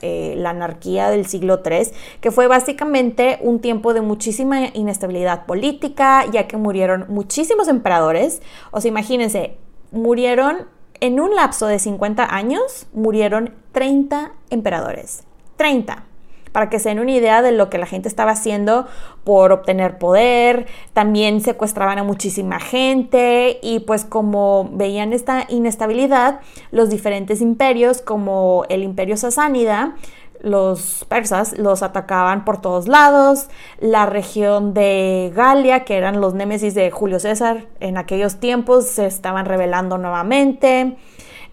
eh, 0.01 0.35
la, 0.37 0.49
anarquía 0.49 1.09
del 1.09 1.25
siglo 1.25 1.61
III, 1.65 1.89
que 2.21 2.31
fue 2.31 2.47
básicamente 2.47 3.39
un 3.41 3.59
tiempo 3.59 3.93
de 3.93 4.01
muchísima 4.01 4.67
inestabilidad 4.73 5.45
política, 5.45 6.25
ya 6.31 6.47
que 6.47 6.57
murieron 6.57 7.05
muchísimos 7.09 7.67
emperadores. 7.67 8.41
O 8.71 8.79
sea, 8.79 8.89
imagínense, 8.89 9.57
murieron 9.91 10.67
en 11.01 11.19
un 11.19 11.35
lapso 11.35 11.67
de 11.67 11.79
50 11.79 12.33
años, 12.33 12.87
murieron 12.93 13.53
30 13.73 14.31
emperadores. 14.49 15.23
30 15.57 16.08
para 16.51 16.69
que 16.69 16.79
se 16.79 16.89
den 16.89 16.99
una 16.99 17.11
idea 17.11 17.41
de 17.41 17.51
lo 17.51 17.69
que 17.69 17.77
la 17.77 17.85
gente 17.85 18.07
estaba 18.07 18.31
haciendo 18.31 18.87
por 19.23 19.51
obtener 19.51 19.97
poder. 19.97 20.67
También 20.93 21.41
secuestraban 21.41 21.99
a 21.99 22.03
muchísima 22.03 22.59
gente 22.59 23.59
y 23.61 23.79
pues 23.81 24.05
como 24.05 24.69
veían 24.73 25.13
esta 25.13 25.45
inestabilidad, 25.49 26.39
los 26.71 26.89
diferentes 26.89 27.41
imperios 27.41 28.01
como 28.01 28.65
el 28.69 28.83
imperio 28.83 29.17
sasánida, 29.17 29.95
los 30.41 31.05
persas 31.09 31.57
los 31.57 31.83
atacaban 31.83 32.45
por 32.45 32.61
todos 32.61 32.87
lados, 32.87 33.47
la 33.79 34.05
región 34.05 34.73
de 34.73 35.31
Galia, 35.35 35.83
que 35.83 35.97
eran 35.97 36.21
los 36.21 36.33
némesis 36.33 36.73
de 36.73 36.91
Julio 36.91 37.19
César 37.19 37.65
en 37.79 37.97
aquellos 37.97 38.39
tiempos, 38.39 38.85
se 38.85 39.05
estaban 39.05 39.45
rebelando 39.45 39.97
nuevamente. 39.97 40.97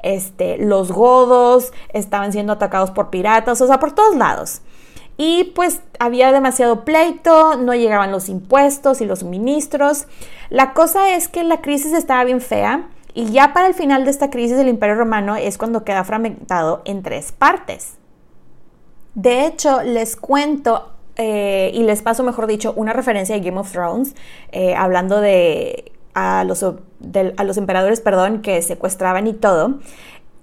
Este, 0.06 0.56
los 0.56 0.92
godos 0.92 1.72
estaban 1.92 2.30
siendo 2.30 2.52
atacados 2.52 2.92
por 2.92 3.10
piratas, 3.10 3.60
o 3.60 3.66
sea, 3.66 3.80
por 3.80 3.92
todos 3.92 4.14
lados. 4.14 4.60
Y 5.16 5.52
pues 5.56 5.80
había 5.98 6.30
demasiado 6.30 6.84
pleito, 6.84 7.56
no 7.56 7.74
llegaban 7.74 8.12
los 8.12 8.28
impuestos 8.28 9.00
y 9.00 9.04
los 9.04 9.18
suministros. 9.18 10.06
La 10.48 10.74
cosa 10.74 11.16
es 11.16 11.26
que 11.26 11.42
la 11.42 11.60
crisis 11.60 11.92
estaba 11.92 12.22
bien 12.22 12.40
fea 12.40 12.88
y 13.14 13.32
ya 13.32 13.52
para 13.52 13.66
el 13.66 13.74
final 13.74 14.04
de 14.04 14.12
esta 14.12 14.30
crisis 14.30 14.58
el 14.58 14.68
Imperio 14.68 14.94
Romano 14.94 15.34
es 15.34 15.58
cuando 15.58 15.82
queda 15.82 16.04
fragmentado 16.04 16.82
en 16.84 17.02
tres 17.02 17.32
partes. 17.32 17.94
De 19.16 19.44
hecho, 19.44 19.82
les 19.82 20.14
cuento 20.14 20.92
eh, 21.16 21.72
y 21.74 21.82
les 21.82 22.02
paso, 22.02 22.22
mejor 22.22 22.46
dicho, 22.46 22.74
una 22.76 22.92
referencia 22.92 23.34
de 23.34 23.40
Game 23.40 23.58
of 23.58 23.72
Thrones, 23.72 24.14
eh, 24.52 24.76
hablando 24.76 25.20
de 25.20 25.95
a 26.16 26.44
los, 26.44 26.64
emperadores, 27.58 28.00
perdón, 28.00 28.40
que 28.40 28.62
secuestraban 28.62 29.26
y 29.26 29.34
todo. 29.34 29.80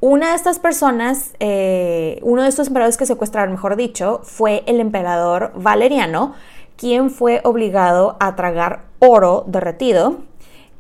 Una 0.02 0.30
de 0.30 0.36
estas 0.36 0.60
personas, 0.60 1.34
eh, 1.40 2.20
uno 2.22 2.44
de 2.44 2.50
estos 2.50 2.68
emperadores 2.68 2.96
que 2.96 3.08
secuestraron, 3.08 3.54
mejor 3.54 3.76
dicho, 3.76 4.22
fue 4.24 4.64
el 4.68 4.80
emperador 4.80 5.52
Valeriano, 5.56 6.36
quien 6.78 7.10
fue 7.10 7.42
obligado 7.44 8.18
a 8.20 8.36
tragar 8.36 8.84
oro 9.00 9.46
derretido. 9.48 10.18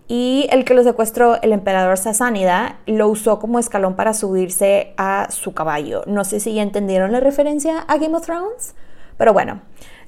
Y 0.07 0.47
el 0.51 0.63
que 0.63 0.75
lo 0.75 0.83
secuestró, 0.83 1.41
el 1.41 1.53
emperador 1.53 1.97
Sasánida, 1.97 2.77
lo 2.85 3.07
usó 3.07 3.39
como 3.39 3.57
escalón 3.57 3.95
para 3.95 4.13
subirse 4.13 4.93
a 4.97 5.27
su 5.31 5.55
caballo. 5.55 6.03
No 6.05 6.23
sé 6.23 6.39
si 6.39 6.53
ya 6.53 6.61
entendieron 6.61 7.11
la 7.11 7.19
referencia 7.19 7.79
a 7.79 7.97
Game 7.97 8.15
of 8.15 8.25
Thrones, 8.25 8.75
pero 9.17 9.33
bueno, 9.33 9.61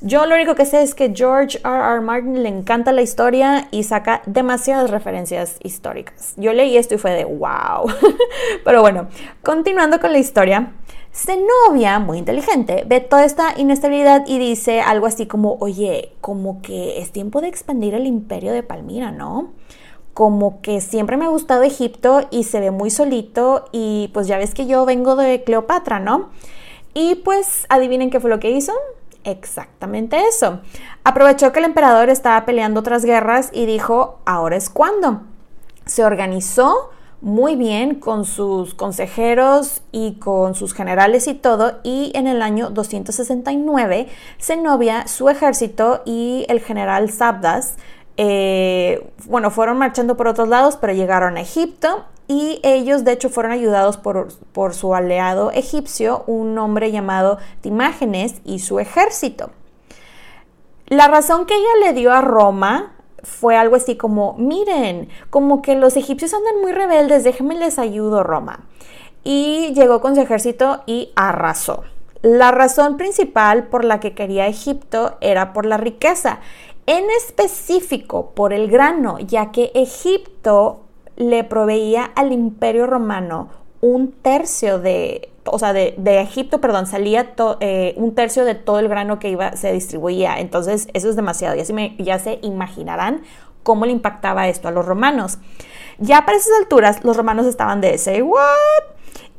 yo 0.05 0.27
lo 0.27 0.35
único 0.35 0.53
que 0.53 0.67
sé 0.67 0.83
es 0.83 0.93
que 0.93 1.11
George 1.15 1.57
R. 1.63 1.95
R. 1.95 1.99
Martin 1.99 2.43
le 2.43 2.49
encanta 2.49 2.91
la 2.91 3.01
historia 3.01 3.67
y 3.71 3.81
saca 3.81 4.21
demasiadas 4.27 4.91
referencias 4.91 5.57
históricas. 5.63 6.35
Yo 6.37 6.53
leí 6.53 6.77
esto 6.77 6.93
y 6.93 6.99
fue 6.99 7.09
de 7.09 7.25
wow. 7.25 7.91
Pero 8.63 8.81
bueno, 8.81 9.07
continuando 9.41 9.99
con 9.99 10.11
la 10.11 10.19
historia. 10.19 10.73
Zenobia, 11.11 11.97
muy 11.97 12.19
inteligente, 12.19 12.83
ve 12.85 12.99
toda 12.99 13.25
esta 13.25 13.55
inestabilidad 13.57 14.25
y 14.27 14.37
dice 14.37 14.79
algo 14.81 15.07
así 15.07 15.25
como, 15.25 15.57
oye, 15.59 16.11
como 16.21 16.61
que 16.61 16.99
es 16.99 17.11
tiempo 17.11 17.41
de 17.41 17.47
expandir 17.47 17.95
el 17.95 18.05
imperio 18.05 18.51
de 18.51 18.61
Palmira, 18.61 19.11
¿no? 19.11 19.53
Como 20.13 20.61
que 20.61 20.81
siempre 20.81 21.17
me 21.17 21.25
ha 21.25 21.29
gustado 21.29 21.63
Egipto 21.63 22.27
y 22.29 22.43
se 22.43 22.59
ve 22.59 22.69
muy 22.69 22.91
solito 22.91 23.69
y 23.71 24.11
pues 24.13 24.27
ya 24.27 24.37
ves 24.37 24.53
que 24.53 24.67
yo 24.67 24.85
vengo 24.85 25.15
de 25.15 25.43
Cleopatra, 25.43 25.99
¿no? 25.99 26.29
Y 26.93 27.15
pues 27.15 27.65
adivinen 27.69 28.11
qué 28.11 28.19
fue 28.19 28.29
lo 28.29 28.39
que 28.39 28.51
hizo 28.51 28.73
exactamente 29.25 30.17
eso. 30.27 30.61
Aprovechó 31.03 31.51
que 31.51 31.59
el 31.59 31.65
emperador 31.65 32.09
estaba 32.09 32.45
peleando 32.45 32.79
otras 32.79 33.03
guerras 33.03 33.49
y 33.51 33.65
dijo, 33.65 34.19
ahora 34.25 34.55
es 34.55 34.69
cuando. 34.69 35.23
Se 35.85 36.05
organizó 36.05 36.91
muy 37.21 37.55
bien 37.55 37.95
con 37.95 38.23
sus 38.23 38.75
consejeros 38.75 39.81
y 39.91 40.19
con 40.19 40.53
sus 40.53 40.73
generales 40.73 41.27
y 41.27 41.33
todo, 41.33 41.79
y 41.83 42.11
en 42.13 42.27
el 42.27 42.41
año 42.41 42.69
269 42.69 44.07
Zenobia, 44.39 45.07
su 45.07 45.29
ejército 45.29 46.03
y 46.05 46.45
el 46.49 46.59
general 46.59 47.09
Sabdas, 47.09 47.77
eh, 48.17 49.11
bueno, 49.25 49.49
fueron 49.49 49.77
marchando 49.77 50.15
por 50.15 50.27
otros 50.27 50.47
lados, 50.47 50.77
pero 50.79 50.93
llegaron 50.93 51.38
a 51.38 51.41
Egipto 51.41 52.05
y 52.27 52.59
ellos 52.63 53.03
de 53.03 53.11
hecho 53.11 53.29
fueron 53.29 53.51
ayudados 53.51 53.97
por, 53.97 54.73
su 54.73 54.95
aliado 54.95 55.51
egipcio, 55.51 56.23
un 56.27 56.57
hombre 56.57 56.91
llamado 56.91 57.38
Timágenes 57.61 58.41
y 58.43 58.59
su 58.59 58.79
ejército. 58.79 59.51
La 60.88 61.07
razón 61.07 61.45
que 61.45 61.55
ella 61.55 61.88
le 61.88 61.93
dio 61.93 62.11
a 62.11 62.21
Roma 62.21 62.93
fue 63.23 63.57
algo 63.57 63.75
así 63.75 63.95
como, 63.95 64.35
miren, 64.38 65.09
como 65.29 65.61
que 65.61 65.75
los 65.75 65.97
egipcios 65.97 66.33
andan 66.33 66.61
muy 66.61 66.71
rebeldes, 66.71 67.23
déjenme 67.23 67.55
les 67.55 67.79
ayudo 67.79 68.23
Roma. 68.23 68.67
Y 69.23 69.73
llegó 69.73 70.01
con 70.01 70.15
su 70.15 70.21
ejército 70.21 70.83
y 70.85 71.11
arrasó. 71.15 71.83
La 72.21 72.51
razón 72.51 72.97
principal 72.97 73.67
por 73.67 73.83
la 73.83 73.99
que 73.99 74.13
quería 74.13 74.47
Egipto 74.47 75.17
era 75.21 75.53
por 75.53 75.65
la 75.65 75.77
riqueza, 75.77 76.39
en 76.88 77.05
específico 77.17 78.31
por 78.35 78.53
el 78.53 78.69
grano, 78.69 79.17
ya 79.19 79.51
que 79.51 79.71
Egipto 79.73 80.84
le 81.15 81.43
proveía 81.43 82.06
al 82.15 82.32
imperio 82.32 82.88
romano 82.88 83.49
un 83.82 84.12
tercio 84.12 84.80
de, 84.80 85.30
o 85.45 85.60
sea, 85.60 85.73
de, 85.73 85.95
Egipto, 86.19 86.60
perdón, 86.60 86.88
salía 86.88 87.34
eh, 87.60 87.93
un 87.97 88.15
tercio 88.15 88.45
de 88.45 88.56
todo 88.56 88.80
el 88.80 88.88
grano 88.88 89.19
que 89.19 89.30
iba, 89.30 89.56
se 89.56 89.71
distribuía. 89.71 90.39
Entonces, 90.39 90.88
eso 90.93 91.10
es 91.10 91.15
demasiado. 91.15 91.56
Ya 91.56 92.19
se, 92.19 92.39
imaginarán 92.41 93.21
cómo 93.63 93.86
le 93.86 93.91
impactaba 93.91 94.47
esto 94.47 94.67
a 94.67 94.71
los 94.71 94.86
romanos. 94.86 95.38
Ya 95.99 96.25
para 96.25 96.38
esas 96.38 96.54
alturas, 96.60 97.04
los 97.04 97.15
romanos 97.15 97.45
estaban 97.45 97.80
de 97.82 97.93
ese, 97.93 98.21
¿what? 98.21 98.39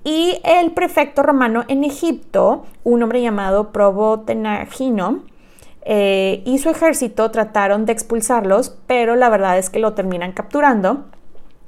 Y 0.04 0.40
el 0.44 0.70
prefecto 0.70 1.22
romano 1.24 1.64
en 1.68 1.82
Egipto, 1.82 2.64
un 2.84 3.02
hombre 3.02 3.20
llamado 3.20 3.72
Probotenagino, 3.72 5.24
eh, 5.82 6.42
y 6.44 6.58
su 6.58 6.70
ejército 6.70 7.30
trataron 7.30 7.86
de 7.86 7.92
expulsarlos, 7.92 8.76
pero 8.86 9.16
la 9.16 9.28
verdad 9.28 9.58
es 9.58 9.70
que 9.70 9.78
lo 9.78 9.94
terminan 9.94 10.32
capturando 10.32 11.04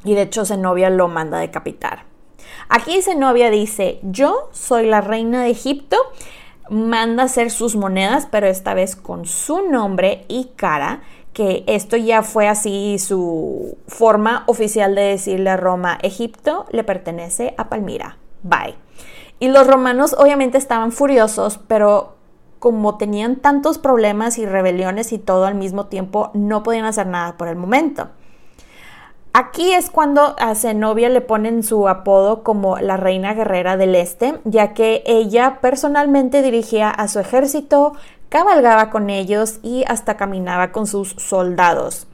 y 0.08 0.14
de 0.14 0.22
hecho 0.22 0.46
Zenobia 0.46 0.88
lo 0.88 1.06
manda 1.08 1.36
a 1.36 1.40
decapitar. 1.42 2.04
Aquí 2.70 3.02
Zenobia 3.02 3.50
dice, 3.50 4.00
yo 4.02 4.48
soy 4.52 4.86
la 4.86 5.02
reina 5.02 5.42
de 5.42 5.50
Egipto, 5.50 5.98
manda 6.70 7.24
hacer 7.24 7.50
sus 7.50 7.76
monedas, 7.76 8.26
pero 8.30 8.46
esta 8.46 8.72
vez 8.72 8.96
con 8.96 9.26
su 9.26 9.68
nombre 9.68 10.24
y 10.28 10.52
cara, 10.56 11.02
que 11.34 11.62
esto 11.66 11.98
ya 11.98 12.22
fue 12.22 12.48
así 12.48 12.98
su 12.98 13.76
forma 13.86 14.44
oficial 14.46 14.94
de 14.94 15.02
decirle 15.02 15.50
a 15.50 15.58
Roma, 15.58 15.98
Egipto 16.02 16.64
le 16.70 16.84
pertenece 16.84 17.54
a 17.58 17.68
Palmira. 17.68 18.16
Bye. 18.42 18.76
Y 19.40 19.48
los 19.48 19.66
romanos 19.66 20.16
obviamente 20.18 20.56
estaban 20.56 20.90
furiosos, 20.90 21.60
pero 21.68 22.16
como 22.58 22.96
tenían 22.96 23.36
tantos 23.36 23.78
problemas 23.78 24.38
y 24.38 24.46
rebeliones 24.46 25.12
y 25.12 25.18
todo 25.18 25.44
al 25.44 25.54
mismo 25.54 25.86
tiempo, 25.86 26.30
no 26.32 26.62
podían 26.62 26.86
hacer 26.86 27.06
nada 27.06 27.36
por 27.36 27.48
el 27.48 27.56
momento. 27.56 28.08
Aquí 29.32 29.72
es 29.72 29.90
cuando 29.90 30.34
a 30.38 30.54
Zenobia 30.54 31.08
le 31.08 31.20
ponen 31.20 31.62
su 31.62 31.88
apodo 31.88 32.42
como 32.42 32.78
la 32.78 32.96
reina 32.96 33.34
guerrera 33.34 33.76
del 33.76 33.94
este, 33.94 34.34
ya 34.44 34.74
que 34.74 35.02
ella 35.06 35.58
personalmente 35.60 36.42
dirigía 36.42 36.90
a 36.90 37.08
su 37.08 37.20
ejército, 37.20 37.92
cabalgaba 38.28 38.90
con 38.90 39.10
ellos 39.10 39.60
y 39.62 39.84
hasta 39.86 40.16
caminaba 40.16 40.72
con 40.72 40.86
sus 40.86 41.10
soldados. 41.18 42.06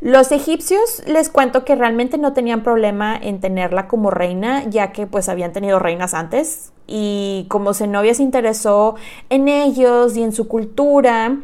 Los 0.00 0.32
egipcios 0.32 1.02
les 1.06 1.30
cuento 1.30 1.64
que 1.64 1.76
realmente 1.76 2.18
no 2.18 2.34
tenían 2.34 2.62
problema 2.62 3.16
en 3.16 3.40
tenerla 3.40 3.88
como 3.88 4.10
reina, 4.10 4.64
ya 4.64 4.92
que 4.92 5.06
pues 5.06 5.28
habían 5.30 5.52
tenido 5.52 5.78
reinas 5.78 6.12
antes 6.12 6.72
y 6.86 7.46
como 7.48 7.72
Zenobia 7.72 8.14
se 8.14 8.22
interesó 8.22 8.96
en 9.30 9.48
ellos 9.48 10.16
y 10.16 10.22
en 10.22 10.32
su 10.32 10.46
cultura, 10.46 11.38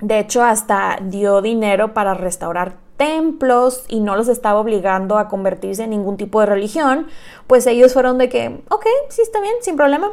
de 0.00 0.18
hecho 0.18 0.42
hasta 0.42 0.98
dio 1.02 1.42
dinero 1.42 1.92
para 1.92 2.14
restaurar 2.14 2.81
templos 2.96 3.84
y 3.88 4.00
no 4.00 4.16
los 4.16 4.28
estaba 4.28 4.60
obligando 4.60 5.18
a 5.18 5.28
convertirse 5.28 5.84
en 5.84 5.90
ningún 5.90 6.16
tipo 6.16 6.40
de 6.40 6.46
religión, 6.46 7.06
pues 7.46 7.66
ellos 7.66 7.92
fueron 7.92 8.18
de 8.18 8.28
que, 8.28 8.60
ok, 8.68 8.86
sí 9.08 9.22
está 9.22 9.40
bien, 9.40 9.54
sin 9.60 9.76
problema. 9.76 10.12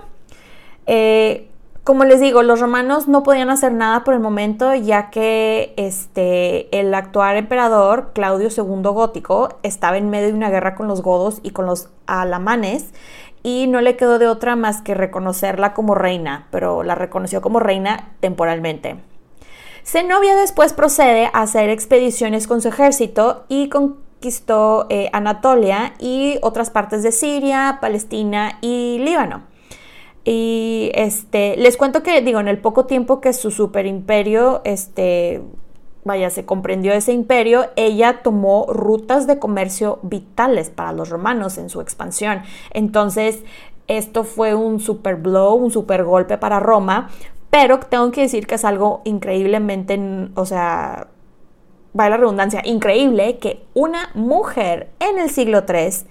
Eh, 0.88 1.50
como 1.84 2.04
les 2.04 2.20
digo, 2.20 2.44
los 2.44 2.60
romanos 2.60 3.08
no 3.08 3.24
podían 3.24 3.50
hacer 3.50 3.72
nada 3.72 4.04
por 4.04 4.14
el 4.14 4.20
momento, 4.20 4.76
ya 4.76 5.10
que 5.10 5.74
este, 5.76 6.78
el 6.78 6.94
actual 6.94 7.38
emperador, 7.38 8.12
Claudio 8.14 8.50
II 8.56 8.82
Gótico, 8.84 9.58
estaba 9.64 9.98
en 9.98 10.10
medio 10.10 10.28
de 10.28 10.34
una 10.34 10.52
guerra 10.52 10.76
con 10.76 10.88
los 10.88 11.02
godos 11.02 11.40
y 11.42 11.50
con 11.50 11.66
los 11.66 11.90
alamanes, 12.06 12.94
y 13.42 13.68
no 13.68 13.82
le 13.82 13.96
quedó 13.96 14.20
de 14.20 14.28
otra 14.28 14.56
más 14.56 14.82
que 14.82 14.94
reconocerla 14.94 15.74
como 15.74 15.96
reina, 15.96 16.48
pero 16.52 16.84
la 16.84 16.96
reconoció 16.96 17.42
como 17.42 17.60
reina 17.60 18.12
temporalmente. 18.20 18.98
Zenobia 19.92 20.36
después 20.36 20.74
procede 20.74 21.32
a 21.34 21.42
hacer 21.42 21.72
expediciones 21.72 22.46
con 22.46 22.62
su 22.62 22.68
ejército 22.68 23.46
y 23.50 23.70
conquistó 23.70 24.86
eh, 24.92 25.10
Anatolia 25.14 25.96
y 25.98 26.38
otras 26.44 26.70
partes 26.70 27.02
de 27.02 27.12
Siria, 27.12 27.80
Palestina 27.82 28.60
y 28.62 29.00
Líbano. 29.00 29.42
Y 30.24 30.92
este, 30.94 31.58
les 31.58 31.76
cuento 31.76 32.04
que, 32.04 32.22
digo, 32.22 32.40
en 32.40 32.48
el 32.48 32.60
poco 32.60 32.86
tiempo 32.86 33.20
que 33.20 33.34
su 33.34 33.50
superimperio, 33.50 34.62
este, 34.64 35.42
vaya, 36.04 36.30
se 36.30 36.46
comprendió 36.46 36.94
ese 36.94 37.12
imperio, 37.12 37.66
ella 37.76 38.22
tomó 38.22 38.68
rutas 38.70 39.26
de 39.26 39.40
comercio 39.40 39.98
vitales 40.04 40.70
para 40.70 40.94
los 40.94 41.10
romanos 41.10 41.58
en 41.58 41.68
su 41.72 41.82
expansión. 41.82 42.44
Entonces, 42.76 43.40
esto 43.88 44.24
fue 44.24 44.54
un 44.54 44.80
super 44.80 45.16
blow, 45.16 45.56
un 45.56 45.72
super 45.72 46.04
golpe 46.04 46.38
para 46.38 46.60
Roma, 46.60 47.10
pero 47.50 47.80
tengo 47.80 48.12
que 48.12 48.22
decir 48.22 48.48
que 48.48 48.56
es 48.56 48.66
algo 48.66 49.02
increíblemente, 49.06 50.00
o 50.36 50.46
sea, 50.46 51.08
vaya 51.94 52.12
la 52.12 52.18
redundancia, 52.18 52.62
increíble 52.64 53.38
que 53.40 53.64
una 53.74 54.12
mujer 54.14 54.90
en 55.00 55.18
el 55.20 55.30
siglo 55.30 55.64
III, 55.68 56.08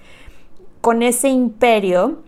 con 0.81 1.03
ese 1.03 1.29
imperio, 1.29 2.18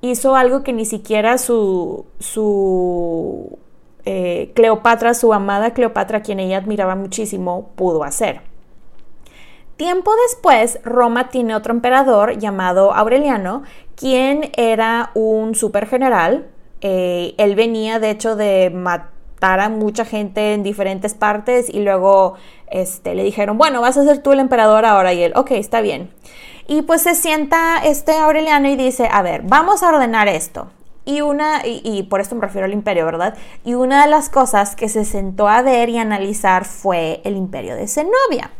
hizo 0.00 0.36
algo 0.36 0.62
que 0.62 0.72
ni 0.72 0.84
siquiera 0.84 1.38
su, 1.38 2.06
su 2.18 3.58
eh, 4.04 4.52
Cleopatra, 4.54 5.14
su 5.14 5.32
amada 5.32 5.72
Cleopatra, 5.72 6.22
quien 6.22 6.40
ella 6.40 6.58
admiraba 6.58 6.94
muchísimo, 6.94 7.70
pudo 7.74 8.04
hacer. 8.04 8.42
Tiempo 9.76 10.12
después, 10.28 10.78
Roma 10.84 11.30
tiene 11.30 11.54
otro 11.56 11.72
emperador 11.72 12.38
llamado 12.38 12.94
Aureliano, 12.94 13.62
quien 13.96 14.52
era 14.56 15.10
un 15.14 15.54
supergeneral. 15.54 16.46
Eh, 16.86 17.34
él 17.38 17.54
venía, 17.54 17.98
de 17.98 18.10
hecho, 18.10 18.36
de 18.36 18.68
matar 18.68 19.60
a 19.60 19.70
mucha 19.70 20.04
gente 20.04 20.52
en 20.52 20.62
diferentes 20.62 21.14
partes 21.14 21.70
y 21.70 21.80
luego 21.80 22.34
este, 22.66 23.14
le 23.14 23.24
dijeron, 23.24 23.56
bueno, 23.56 23.80
vas 23.80 23.96
a 23.96 24.04
ser 24.04 24.18
tú 24.18 24.32
el 24.32 24.40
emperador 24.40 24.84
ahora. 24.84 25.14
Y 25.14 25.22
él, 25.22 25.32
ok, 25.34 25.52
está 25.52 25.80
bien. 25.80 26.12
Y 26.68 26.82
pues 26.82 27.00
se 27.00 27.14
sienta 27.14 27.78
este 27.82 28.12
Aureliano 28.18 28.68
y 28.68 28.76
dice, 28.76 29.08
a 29.10 29.22
ver, 29.22 29.40
vamos 29.44 29.82
a 29.82 29.88
ordenar 29.88 30.28
esto. 30.28 30.68
Y 31.06 31.22
una, 31.22 31.62
y, 31.64 32.02
por 32.04 32.20
esto 32.20 32.34
me 32.34 32.42
refiero 32.42 32.66
al 32.66 32.72
imperio, 32.74 33.06
¿verdad? 33.06 33.34
Y 33.64 33.74
una 33.74 34.04
de 34.04 34.10
las 34.10 34.28
cosas 34.28 34.76
que 34.76 34.90
se 34.90 35.06
sentó 35.06 35.48
a 35.48 35.62
ver 35.62 35.88
y 35.88 35.96
analizar 35.96 36.66
fue 36.66 37.22
el 37.24 37.36
imperio 37.36 37.76
de 37.76 37.88
Zenobia. 37.88 38.50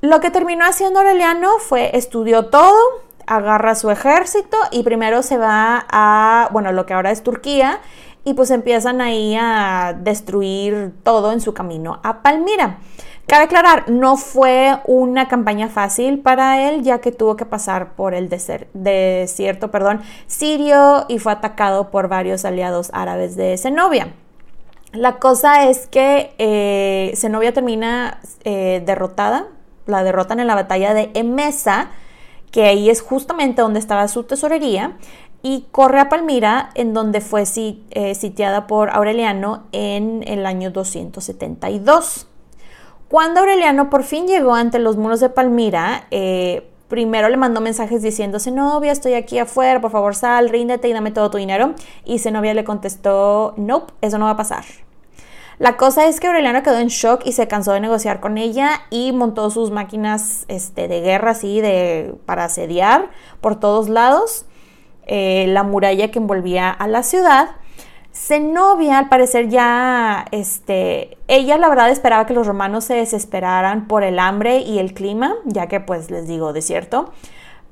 Lo 0.00 0.20
que 0.20 0.30
terminó 0.30 0.64
haciendo 0.64 1.00
Aureliano 1.00 1.58
fue 1.58 1.96
estudió 1.96 2.46
todo, 2.46 2.76
agarra 3.28 3.74
su 3.74 3.90
ejército 3.90 4.56
y 4.70 4.82
primero 4.82 5.22
se 5.22 5.36
va 5.36 5.86
a, 5.90 6.48
bueno, 6.50 6.72
lo 6.72 6.86
que 6.86 6.94
ahora 6.94 7.10
es 7.10 7.22
Turquía, 7.22 7.80
y 8.24 8.34
pues 8.34 8.50
empiezan 8.50 9.00
ahí 9.00 9.36
a 9.40 9.96
destruir 9.98 10.92
todo 11.02 11.32
en 11.32 11.40
su 11.40 11.54
camino 11.54 12.00
a 12.02 12.22
Palmira. 12.22 12.78
Cabe 13.26 13.44
aclarar, 13.44 13.90
no 13.90 14.16
fue 14.16 14.78
una 14.86 15.28
campaña 15.28 15.68
fácil 15.68 16.20
para 16.20 16.68
él, 16.68 16.82
ya 16.82 17.00
que 17.00 17.12
tuvo 17.12 17.36
que 17.36 17.44
pasar 17.44 17.92
por 17.94 18.14
el 18.14 18.28
desierto 18.28 19.70
perdón, 19.70 20.00
sirio 20.26 21.04
y 21.08 21.18
fue 21.18 21.32
atacado 21.32 21.90
por 21.90 22.08
varios 22.08 22.44
aliados 22.44 22.90
árabes 22.94 23.36
de 23.36 23.56
Zenobia. 23.58 24.14
La 24.92 25.18
cosa 25.18 25.68
es 25.68 25.86
que 25.86 26.34
eh, 26.38 27.12
Zenobia 27.16 27.52
termina 27.52 28.18
eh, 28.44 28.82
derrotada, 28.86 29.48
la 29.84 30.02
derrotan 30.02 30.40
en 30.40 30.46
la 30.46 30.54
batalla 30.54 30.94
de 30.94 31.10
Emesa, 31.12 31.90
que 32.50 32.64
ahí 32.64 32.90
es 32.90 33.02
justamente 33.02 33.62
donde 33.62 33.78
estaba 33.78 34.08
su 34.08 34.24
tesorería, 34.24 34.96
y 35.42 35.66
corre 35.70 36.00
a 36.00 36.08
Palmira, 36.08 36.70
en 36.74 36.94
donde 36.94 37.20
fue 37.20 37.44
eh, 37.90 38.14
sitiada 38.14 38.66
por 38.66 38.90
Aureliano 38.90 39.64
en 39.72 40.24
el 40.26 40.46
año 40.46 40.70
272. 40.70 42.26
Cuando 43.08 43.40
Aureliano 43.40 43.88
por 43.88 44.02
fin 44.02 44.26
llegó 44.26 44.54
ante 44.54 44.78
los 44.78 44.96
muros 44.96 45.20
de 45.20 45.30
Palmira, 45.30 46.06
eh, 46.10 46.68
primero 46.88 47.28
le 47.28 47.36
mandó 47.36 47.60
mensajes 47.60 48.02
diciendo, 48.02 48.40
Zenobia, 48.40 48.92
estoy 48.92 49.14
aquí 49.14 49.38
afuera, 49.38 49.80
por 49.80 49.90
favor 49.90 50.14
sal, 50.14 50.48
ríndete 50.48 50.88
y 50.88 50.92
dame 50.92 51.12
todo 51.12 51.30
tu 51.30 51.38
dinero. 51.38 51.74
Y 52.04 52.18
Zenobia 52.18 52.52
le 52.54 52.64
contestó, 52.64 53.54
nope, 53.56 53.92
eso 54.00 54.18
no 54.18 54.24
va 54.24 54.32
a 54.32 54.36
pasar. 54.36 54.64
La 55.58 55.76
cosa 55.76 56.06
es 56.06 56.20
que 56.20 56.28
Aureliano 56.28 56.62
quedó 56.62 56.78
en 56.78 56.86
shock 56.86 57.22
y 57.24 57.32
se 57.32 57.48
cansó 57.48 57.72
de 57.72 57.80
negociar 57.80 58.20
con 58.20 58.38
ella 58.38 58.82
y 58.90 59.10
montó 59.10 59.50
sus 59.50 59.72
máquinas 59.72 60.44
este, 60.46 60.86
de 60.86 61.00
guerra 61.00 61.32
así 61.32 61.60
de, 61.60 62.14
para 62.26 62.44
asediar 62.44 63.10
por 63.40 63.58
todos 63.58 63.88
lados 63.88 64.46
eh, 65.06 65.46
la 65.48 65.64
muralla 65.64 66.12
que 66.12 66.20
envolvía 66.20 66.70
a 66.70 66.86
la 66.86 67.02
ciudad. 67.02 67.48
Zenobia, 68.12 68.98
al 68.98 69.08
parecer 69.08 69.48
ya, 69.48 70.26
este, 70.30 71.18
ella 71.26 71.58
la 71.58 71.68
verdad 71.68 71.90
esperaba 71.90 72.26
que 72.26 72.34
los 72.34 72.46
romanos 72.46 72.84
se 72.84 72.94
desesperaran 72.94 73.88
por 73.88 74.04
el 74.04 74.18
hambre 74.18 74.58
y 74.58 74.78
el 74.78 74.94
clima, 74.94 75.34
ya 75.44 75.66
que 75.66 75.80
pues 75.80 76.10
les 76.10 76.28
digo, 76.28 76.52
desierto. 76.52 77.12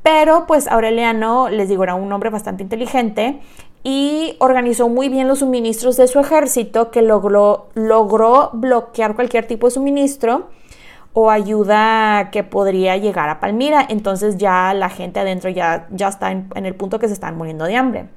Pero 0.03 0.46
pues 0.46 0.68
Aureliano, 0.68 1.49
les 1.49 1.68
digo, 1.68 1.83
era 1.83 1.94
un 1.94 2.12
hombre 2.12 2.31
bastante 2.31 2.62
inteligente 2.62 3.40
y 3.88 4.35
organizó 4.40 4.88
muy 4.88 5.09
bien 5.09 5.29
los 5.29 5.38
suministros 5.38 5.96
de 5.96 6.09
su 6.09 6.18
ejército 6.18 6.90
que 6.90 7.03
logró, 7.03 7.68
logró 7.75 8.51
bloquear 8.53 9.14
cualquier 9.14 9.46
tipo 9.46 9.68
de 9.68 9.75
suministro 9.75 10.49
o 11.12 11.31
ayuda 11.31 12.31
que 12.33 12.42
podría 12.42 12.96
llegar 12.96 13.29
a 13.29 13.38
Palmira. 13.38 13.87
Entonces 13.88 14.38
ya 14.38 14.75
la 14.75 14.88
gente 14.88 15.20
adentro 15.20 15.51
ya, 15.51 15.87
ya 15.92 16.09
está 16.09 16.33
en 16.33 16.66
el 16.66 16.75
punto 16.75 16.99
que 16.99 17.07
se 17.07 17.14
están 17.14 17.37
muriendo 17.37 17.64
de 17.64 17.77
hambre. 17.77 18.09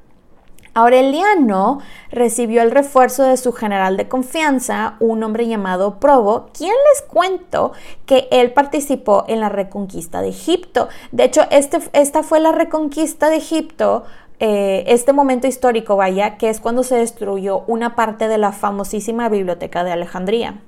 Aureliano 0.73 1.79
recibió 2.11 2.61
el 2.61 2.71
refuerzo 2.71 3.23
de 3.23 3.37
su 3.37 3.51
general 3.51 3.97
de 3.97 4.07
confianza, 4.07 4.95
un 4.99 5.23
hombre 5.23 5.47
llamado 5.47 5.99
Probo, 5.99 6.47
quien 6.57 6.73
les 6.89 7.01
cuento 7.03 7.73
que 8.05 8.27
él 8.31 8.53
participó 8.53 9.25
en 9.27 9.39
la 9.39 9.49
reconquista 9.49 10.21
de 10.21 10.29
Egipto. 10.29 10.89
De 11.11 11.25
hecho, 11.25 11.41
este, 11.51 11.79
esta 11.93 12.23
fue 12.23 12.39
la 12.39 12.51
reconquista 12.51 13.29
de 13.29 13.37
Egipto 13.37 14.05
eh, 14.39 14.83
este 14.87 15.13
momento 15.13 15.47
histórico, 15.47 15.95
vaya, 15.95 16.37
que 16.37 16.49
es 16.49 16.59
cuando 16.59 16.83
se 16.83 16.95
destruyó 16.95 17.63
una 17.67 17.95
parte 17.95 18.27
de 18.27 18.37
la 18.37 18.51
famosísima 18.51 19.29
biblioteca 19.29 19.83
de 19.83 19.91
Alejandría. 19.91 20.61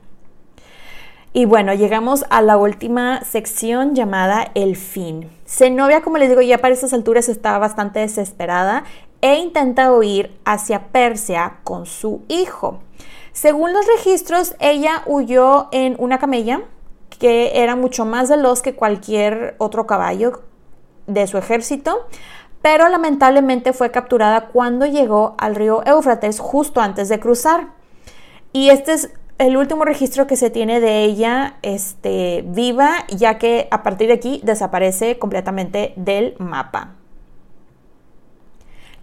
Y 1.33 1.45
bueno, 1.45 1.73
llegamos 1.73 2.25
a 2.29 2.41
la 2.41 2.57
última 2.57 3.23
sección 3.23 3.95
llamada 3.95 4.51
El 4.53 4.75
fin. 4.75 5.29
Zenobia, 5.45 6.01
como 6.01 6.17
les 6.17 6.27
digo, 6.27 6.41
ya 6.41 6.57
para 6.57 6.73
esas 6.73 6.91
alturas 6.91 7.29
estaba 7.29 7.57
bastante 7.57 7.99
desesperada 7.99 8.83
e 9.21 9.35
intenta 9.35 9.93
huir 9.93 10.37
hacia 10.43 10.87
Persia 10.87 11.59
con 11.63 11.85
su 11.85 12.23
hijo. 12.27 12.79
Según 13.31 13.71
los 13.71 13.87
registros, 13.87 14.55
ella 14.59 15.03
huyó 15.05 15.69
en 15.71 15.95
una 15.99 16.19
camella 16.19 16.63
que 17.17 17.61
era 17.61 17.77
mucho 17.77 18.03
más 18.03 18.29
veloz 18.29 18.61
que 18.61 18.75
cualquier 18.75 19.55
otro 19.57 19.87
caballo 19.87 20.41
de 21.07 21.27
su 21.27 21.37
ejército, 21.37 22.07
pero 22.61 22.87
lamentablemente 22.89 23.73
fue 23.73 23.91
capturada 23.91 24.47
cuando 24.47 24.85
llegó 24.85 25.35
al 25.37 25.55
río 25.55 25.83
Éufrates 25.85 26.39
justo 26.39 26.81
antes 26.81 27.09
de 27.09 27.19
cruzar. 27.19 27.69
Y 28.53 28.69
este 28.69 28.93
es 28.93 29.13
el 29.37 29.57
último 29.57 29.85
registro 29.85 30.27
que 30.27 30.35
se 30.35 30.51
tiene 30.51 30.79
de 30.79 31.03
ella 31.03 31.55
este, 31.63 32.43
viva, 32.45 33.05
ya 33.09 33.39
que 33.39 33.67
a 33.71 33.81
partir 33.81 34.07
de 34.07 34.13
aquí 34.13 34.39
desaparece 34.43 35.17
completamente 35.17 35.93
del 35.95 36.35
mapa. 36.37 36.95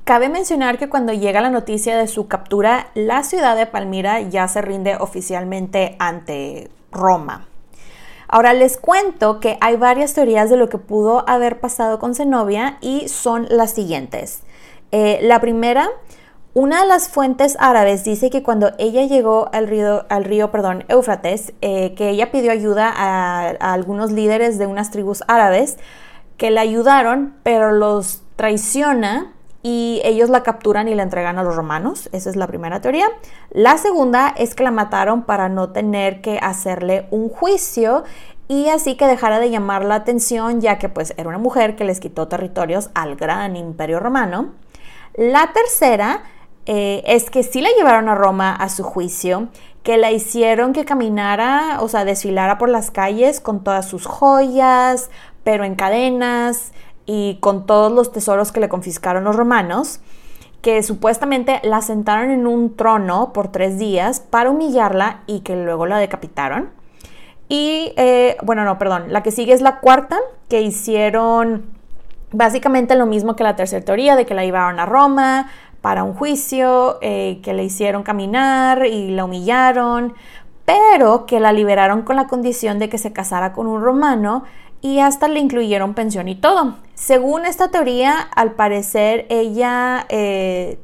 Cabe 0.05 0.29
mencionar 0.29 0.79
que 0.79 0.89
cuando 0.89 1.13
llega 1.13 1.41
la 1.41 1.51
noticia 1.51 1.99
de 1.99 2.07
su 2.07 2.29
captura, 2.29 2.89
la 2.95 3.25
ciudad 3.25 3.57
de 3.57 3.67
Palmira 3.67 4.21
ya 4.21 4.49
se 4.49 4.63
rinde 4.63 4.97
oficialmente 4.97 5.97
ante 5.99 6.71
Roma. 6.93 7.47
Ahora 8.29 8.53
les 8.53 8.77
cuento 8.77 9.41
que 9.41 9.57
hay 9.63 9.77
varias 9.77 10.13
teorías 10.13 10.51
de 10.51 10.59
lo 10.59 10.69
que 10.69 10.77
pudo 10.77 11.29
haber 11.29 11.61
pasado 11.61 11.99
con 11.99 12.15
Zenobia 12.15 12.77
y 12.83 13.09
son 13.09 13.47
las 13.49 13.73
siguientes. 13.73 14.43
Eh, 14.93 15.19
la 15.23 15.41
primera, 15.41 15.89
una 16.53 16.83
de 16.83 16.89
las 16.89 17.09
fuentes 17.09 17.57
árabes 17.59 18.05
dice 18.05 18.29
que 18.29 18.43
cuando 18.43 18.73
ella 18.79 19.07
llegó 19.07 19.49
al 19.53 19.67
río, 19.67 20.05
al 20.11 20.25
río 20.25 20.51
perdón, 20.51 20.85
Éufrates, 20.89 21.55
eh, 21.63 21.95
que 21.95 22.11
ella 22.11 22.31
pidió 22.31 22.53
ayuda 22.53 22.93
a, 22.95 23.55
a 23.61 23.73
algunos 23.73 24.13
líderes 24.13 24.59
de 24.59 24.67
unas 24.67 24.91
tribus 24.91 25.23
árabes 25.27 25.79
que 26.37 26.51
la 26.51 26.61
ayudaron, 26.61 27.35
pero 27.43 27.73
los 27.73 28.23
traiciona 28.37 29.33
y 29.63 30.01
ellos 30.05 30.31
la 30.31 30.43
capturan 30.43 30.89
y 30.89 30.95
la 30.95 31.03
entregan 31.03 31.39
a 31.39 31.43
los 31.43 31.57
romanos. 31.57 32.09
Esa 32.13 32.31
es 32.31 32.37
la 32.37 32.47
primera 32.47 32.81
teoría. 32.81 33.07
La 33.51 33.77
segunda 33.79 34.35
es 34.37 34.55
que 34.55 34.63
la 34.63 34.71
mataron 34.71 35.23
para 35.23 35.49
no 35.49 35.71
tener 35.71 36.21
que 36.21 36.39
hacerle 36.39 37.07
un 37.11 37.29
juicio 37.29 38.05
y 38.47 38.69
así 38.69 38.97
que 38.97 39.07
dejara 39.07 39.41
de 39.41 39.51
llamar 39.51 39.85
la 39.85 39.97
atención 39.97 40.61
ya 40.61 40.79
que 40.79 40.89
pues 40.89 41.13
era 41.17 41.29
una 41.29 41.39
mujer 41.39 41.77
que 41.77 41.85
les 41.85 42.01
quitó 42.01 42.29
territorios 42.29 42.91
al 42.95 43.17
gran 43.17 43.57
imperio 43.57 44.01
romano. 44.01 44.53
La 45.15 45.53
tercera 45.53 46.23
eh, 46.65 47.03
es 47.07 47.31
que 47.31 47.43
sí 47.43 47.61
la 47.61 47.71
llevaron 47.77 48.09
a 48.09 48.15
Roma 48.15 48.55
a 48.55 48.69
su 48.69 48.85
juicio, 48.85 49.49
que 49.83 49.97
la 49.97 50.13
hicieron 50.13 50.73
que 50.73 50.85
caminara, 50.85 51.79
o 51.81 51.89
sea, 51.89 52.05
desfilara 52.05 52.59
por 52.59 52.69
las 52.69 52.91
calles 52.91 53.41
con 53.41 53.65
todas 53.65 53.89
sus 53.89 54.07
joyas, 54.07 55.11
pero 55.45 55.65
en 55.65 55.77
cadenas, 55.77 56.73
y 57.11 57.39
con 57.41 57.65
todos 57.65 57.91
los 57.91 58.13
tesoros 58.13 58.53
que 58.53 58.61
le 58.61 58.69
confiscaron 58.69 59.25
los 59.25 59.35
romanos, 59.35 60.01
que 60.61 60.83
supuestamente 60.83 61.59
la 61.65 61.81
sentaron 61.81 62.31
en 62.31 62.47
un 62.47 62.77
trono 62.77 63.33
por 63.33 63.49
tres 63.49 63.79
días 63.79 64.21
para 64.21 64.51
humillarla 64.51 65.23
y 65.27 65.41
que 65.41 65.57
luego 65.57 65.87
la 65.87 65.97
decapitaron. 65.97 66.69
Y, 67.49 67.95
eh, 67.97 68.37
bueno, 68.43 68.67
no, 68.67 68.77
perdón, 68.77 69.07
la 69.09 69.23
que 69.23 69.31
sigue 69.31 69.55
es 69.55 69.63
la 69.63 69.81
cuarta, 69.81 70.19
que 70.51 70.61
hicieron 70.61 71.65
básicamente 72.31 72.95
lo 72.95 73.07
mismo 73.07 73.37
que 73.37 73.43
la 73.43 73.57
tercera 73.57 73.83
teoría, 73.83 74.15
de 74.15 74.27
que 74.27 74.35
la 74.35 74.45
llevaron 74.45 74.79
a 74.79 74.85
Roma 74.85 75.51
para 75.81 76.05
un 76.05 76.13
juicio, 76.13 76.99
eh, 77.01 77.41
que 77.43 77.55
le 77.55 77.65
hicieron 77.65 78.03
caminar 78.03 78.85
y 78.85 79.13
la 79.13 79.25
humillaron, 79.25 80.13
pero 80.67 81.25
que 81.25 81.41
la 81.41 81.53
liberaron 81.53 82.03
con 82.03 82.17
la 82.17 82.27
condición 82.27 82.79
de 82.79 82.91
que 82.91 82.99
se 82.99 83.15
casara 83.15 83.55
con 83.55 83.67
un 83.67 83.83
romano 83.83 84.45
y 84.81 85.01
hasta 85.01 85.29
le 85.29 85.41
incluyeron 85.41 85.95
pensión 85.95 86.29
y 86.29 86.35
todo. 86.35 86.77
Según 86.95 87.45
esta 87.47 87.71
teoría, 87.71 88.19
al 88.19 88.53
parecer 88.53 89.27
ella 89.29 90.07
eh, 90.09 90.79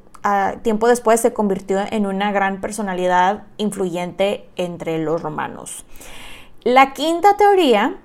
tiempo 0.63 0.89
después 0.89 1.21
se 1.21 1.33
convirtió 1.33 1.81
en 1.91 2.07
una 2.07 2.33
gran 2.33 2.61
personalidad 2.61 3.45
influyente 3.59 4.49
entre 4.57 4.99
los 4.99 5.23
romanos. 5.23 5.85
La 6.63 6.95
quinta 6.95 7.37
teoría 7.37 7.97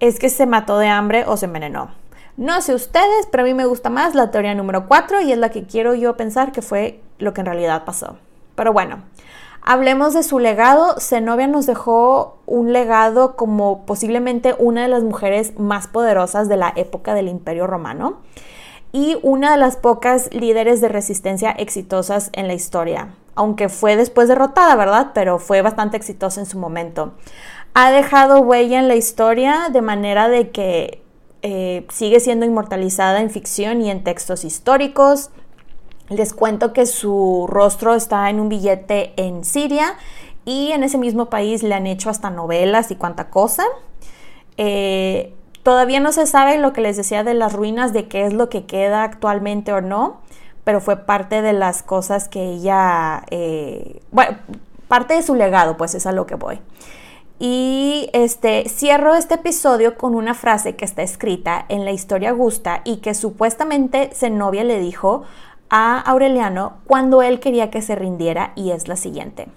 es 0.00 0.18
que 0.18 0.30
se 0.30 0.46
mató 0.46 0.78
de 0.78 0.88
hambre 0.88 1.24
o 1.26 1.36
se 1.36 1.46
envenenó. 1.46 1.90
No 2.36 2.62
sé 2.62 2.74
ustedes, 2.74 3.26
pero 3.30 3.42
a 3.42 3.46
mí 3.46 3.52
me 3.52 3.66
gusta 3.66 3.90
más 3.90 4.14
la 4.14 4.30
teoría 4.30 4.54
número 4.54 4.86
4 4.86 5.22
y 5.22 5.32
es 5.32 5.38
la 5.38 5.50
que 5.50 5.64
quiero 5.64 5.94
yo 5.94 6.16
pensar 6.16 6.52
que 6.52 6.62
fue 6.62 7.02
lo 7.18 7.34
que 7.34 7.40
en 7.40 7.46
realidad 7.46 7.84
pasó. 7.84 8.16
Pero 8.54 8.72
bueno, 8.72 9.02
Hablemos 9.70 10.14
de 10.14 10.22
su 10.22 10.38
legado. 10.38 10.98
Zenobia 10.98 11.46
nos 11.46 11.66
dejó 11.66 12.38
un 12.46 12.72
legado 12.72 13.36
como 13.36 13.84
posiblemente 13.84 14.54
una 14.58 14.80
de 14.80 14.88
las 14.88 15.02
mujeres 15.02 15.58
más 15.58 15.88
poderosas 15.88 16.48
de 16.48 16.56
la 16.56 16.72
época 16.74 17.12
del 17.12 17.28
Imperio 17.28 17.66
Romano 17.66 18.16
y 18.92 19.18
una 19.22 19.50
de 19.50 19.58
las 19.58 19.76
pocas 19.76 20.32
líderes 20.32 20.80
de 20.80 20.88
resistencia 20.88 21.50
exitosas 21.50 22.30
en 22.32 22.48
la 22.48 22.54
historia, 22.54 23.08
aunque 23.34 23.68
fue 23.68 23.96
después 23.96 24.26
derrotada, 24.26 24.74
¿verdad? 24.74 25.10
Pero 25.12 25.38
fue 25.38 25.60
bastante 25.60 25.98
exitosa 25.98 26.40
en 26.40 26.46
su 26.46 26.58
momento. 26.58 27.12
Ha 27.74 27.90
dejado 27.90 28.40
huella 28.40 28.78
en 28.78 28.88
la 28.88 28.96
historia 28.96 29.68
de 29.70 29.82
manera 29.82 30.30
de 30.30 30.48
que 30.48 31.02
eh, 31.42 31.86
sigue 31.90 32.20
siendo 32.20 32.46
inmortalizada 32.46 33.20
en 33.20 33.28
ficción 33.28 33.82
y 33.82 33.90
en 33.90 34.02
textos 34.02 34.46
históricos, 34.46 35.28
les 36.08 36.32
cuento 36.32 36.72
que 36.72 36.86
su 36.86 37.46
rostro 37.48 37.94
está 37.94 38.30
en 38.30 38.40
un 38.40 38.48
billete 38.48 39.12
en 39.16 39.44
Siria 39.44 39.96
y 40.44 40.72
en 40.72 40.82
ese 40.82 40.98
mismo 40.98 41.26
país 41.26 41.62
le 41.62 41.74
han 41.74 41.86
hecho 41.86 42.10
hasta 42.10 42.30
novelas 42.30 42.90
y 42.90 42.96
cuanta 42.96 43.28
cosa. 43.28 43.64
Eh, 44.56 45.34
todavía 45.62 46.00
no 46.00 46.12
se 46.12 46.26
sabe 46.26 46.58
lo 46.58 46.72
que 46.72 46.80
les 46.80 46.96
decía 46.96 47.24
de 47.24 47.34
las 47.34 47.52
ruinas, 47.52 47.92
de 47.92 48.08
qué 48.08 48.24
es 48.24 48.32
lo 48.32 48.48
que 48.48 48.64
queda 48.64 49.02
actualmente 49.02 49.72
o 49.72 49.80
no, 49.80 50.20
pero 50.64 50.80
fue 50.80 50.96
parte 50.96 51.42
de 51.42 51.52
las 51.52 51.82
cosas 51.82 52.28
que 52.28 52.42
ella, 52.42 53.24
eh, 53.30 54.00
bueno, 54.10 54.38
parte 54.88 55.14
de 55.14 55.22
su 55.22 55.34
legado, 55.34 55.76
pues 55.76 55.94
es 55.94 56.06
a 56.06 56.12
lo 56.12 56.26
que 56.26 56.34
voy. 56.34 56.60
Y 57.40 58.10
este, 58.14 58.68
cierro 58.68 59.14
este 59.14 59.34
episodio 59.34 59.96
con 59.96 60.14
una 60.16 60.34
frase 60.34 60.74
que 60.74 60.84
está 60.84 61.02
escrita 61.02 61.64
en 61.68 61.84
la 61.84 61.92
historia 61.92 62.30
Augusta 62.30 62.80
y 62.84 62.96
que 62.96 63.14
supuestamente 63.14 64.10
Zenobia 64.12 64.64
le 64.64 64.80
dijo 64.80 65.22
a 65.70 65.98
Aureliano 66.00 66.78
cuando 66.86 67.22
él 67.22 67.40
quería 67.40 67.70
que 67.70 67.82
se 67.82 67.94
rindiera 67.94 68.52
y 68.54 68.70
es 68.70 68.88
la 68.88 68.96
siguiente. 68.96 69.48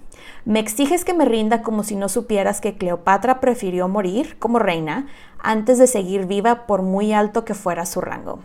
Me 0.44 0.60
exiges 0.60 1.04
que 1.04 1.14
me 1.14 1.24
rinda 1.24 1.62
como 1.62 1.82
si 1.84 1.96
no 1.96 2.08
supieras 2.08 2.60
que 2.60 2.76
Cleopatra 2.76 3.40
prefirió 3.40 3.88
morir 3.88 4.38
como 4.38 4.58
reina 4.58 5.06
antes 5.38 5.78
de 5.78 5.86
seguir 5.86 6.26
viva 6.26 6.66
por 6.66 6.82
muy 6.82 7.12
alto 7.12 7.44
que 7.44 7.54
fuera 7.54 7.86
su 7.86 8.00
rango. 8.00 8.40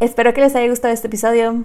Espero 0.00 0.34
que 0.34 0.40
les 0.40 0.56
haya 0.56 0.68
gustado 0.68 0.92
este 0.92 1.06
episodio. 1.06 1.64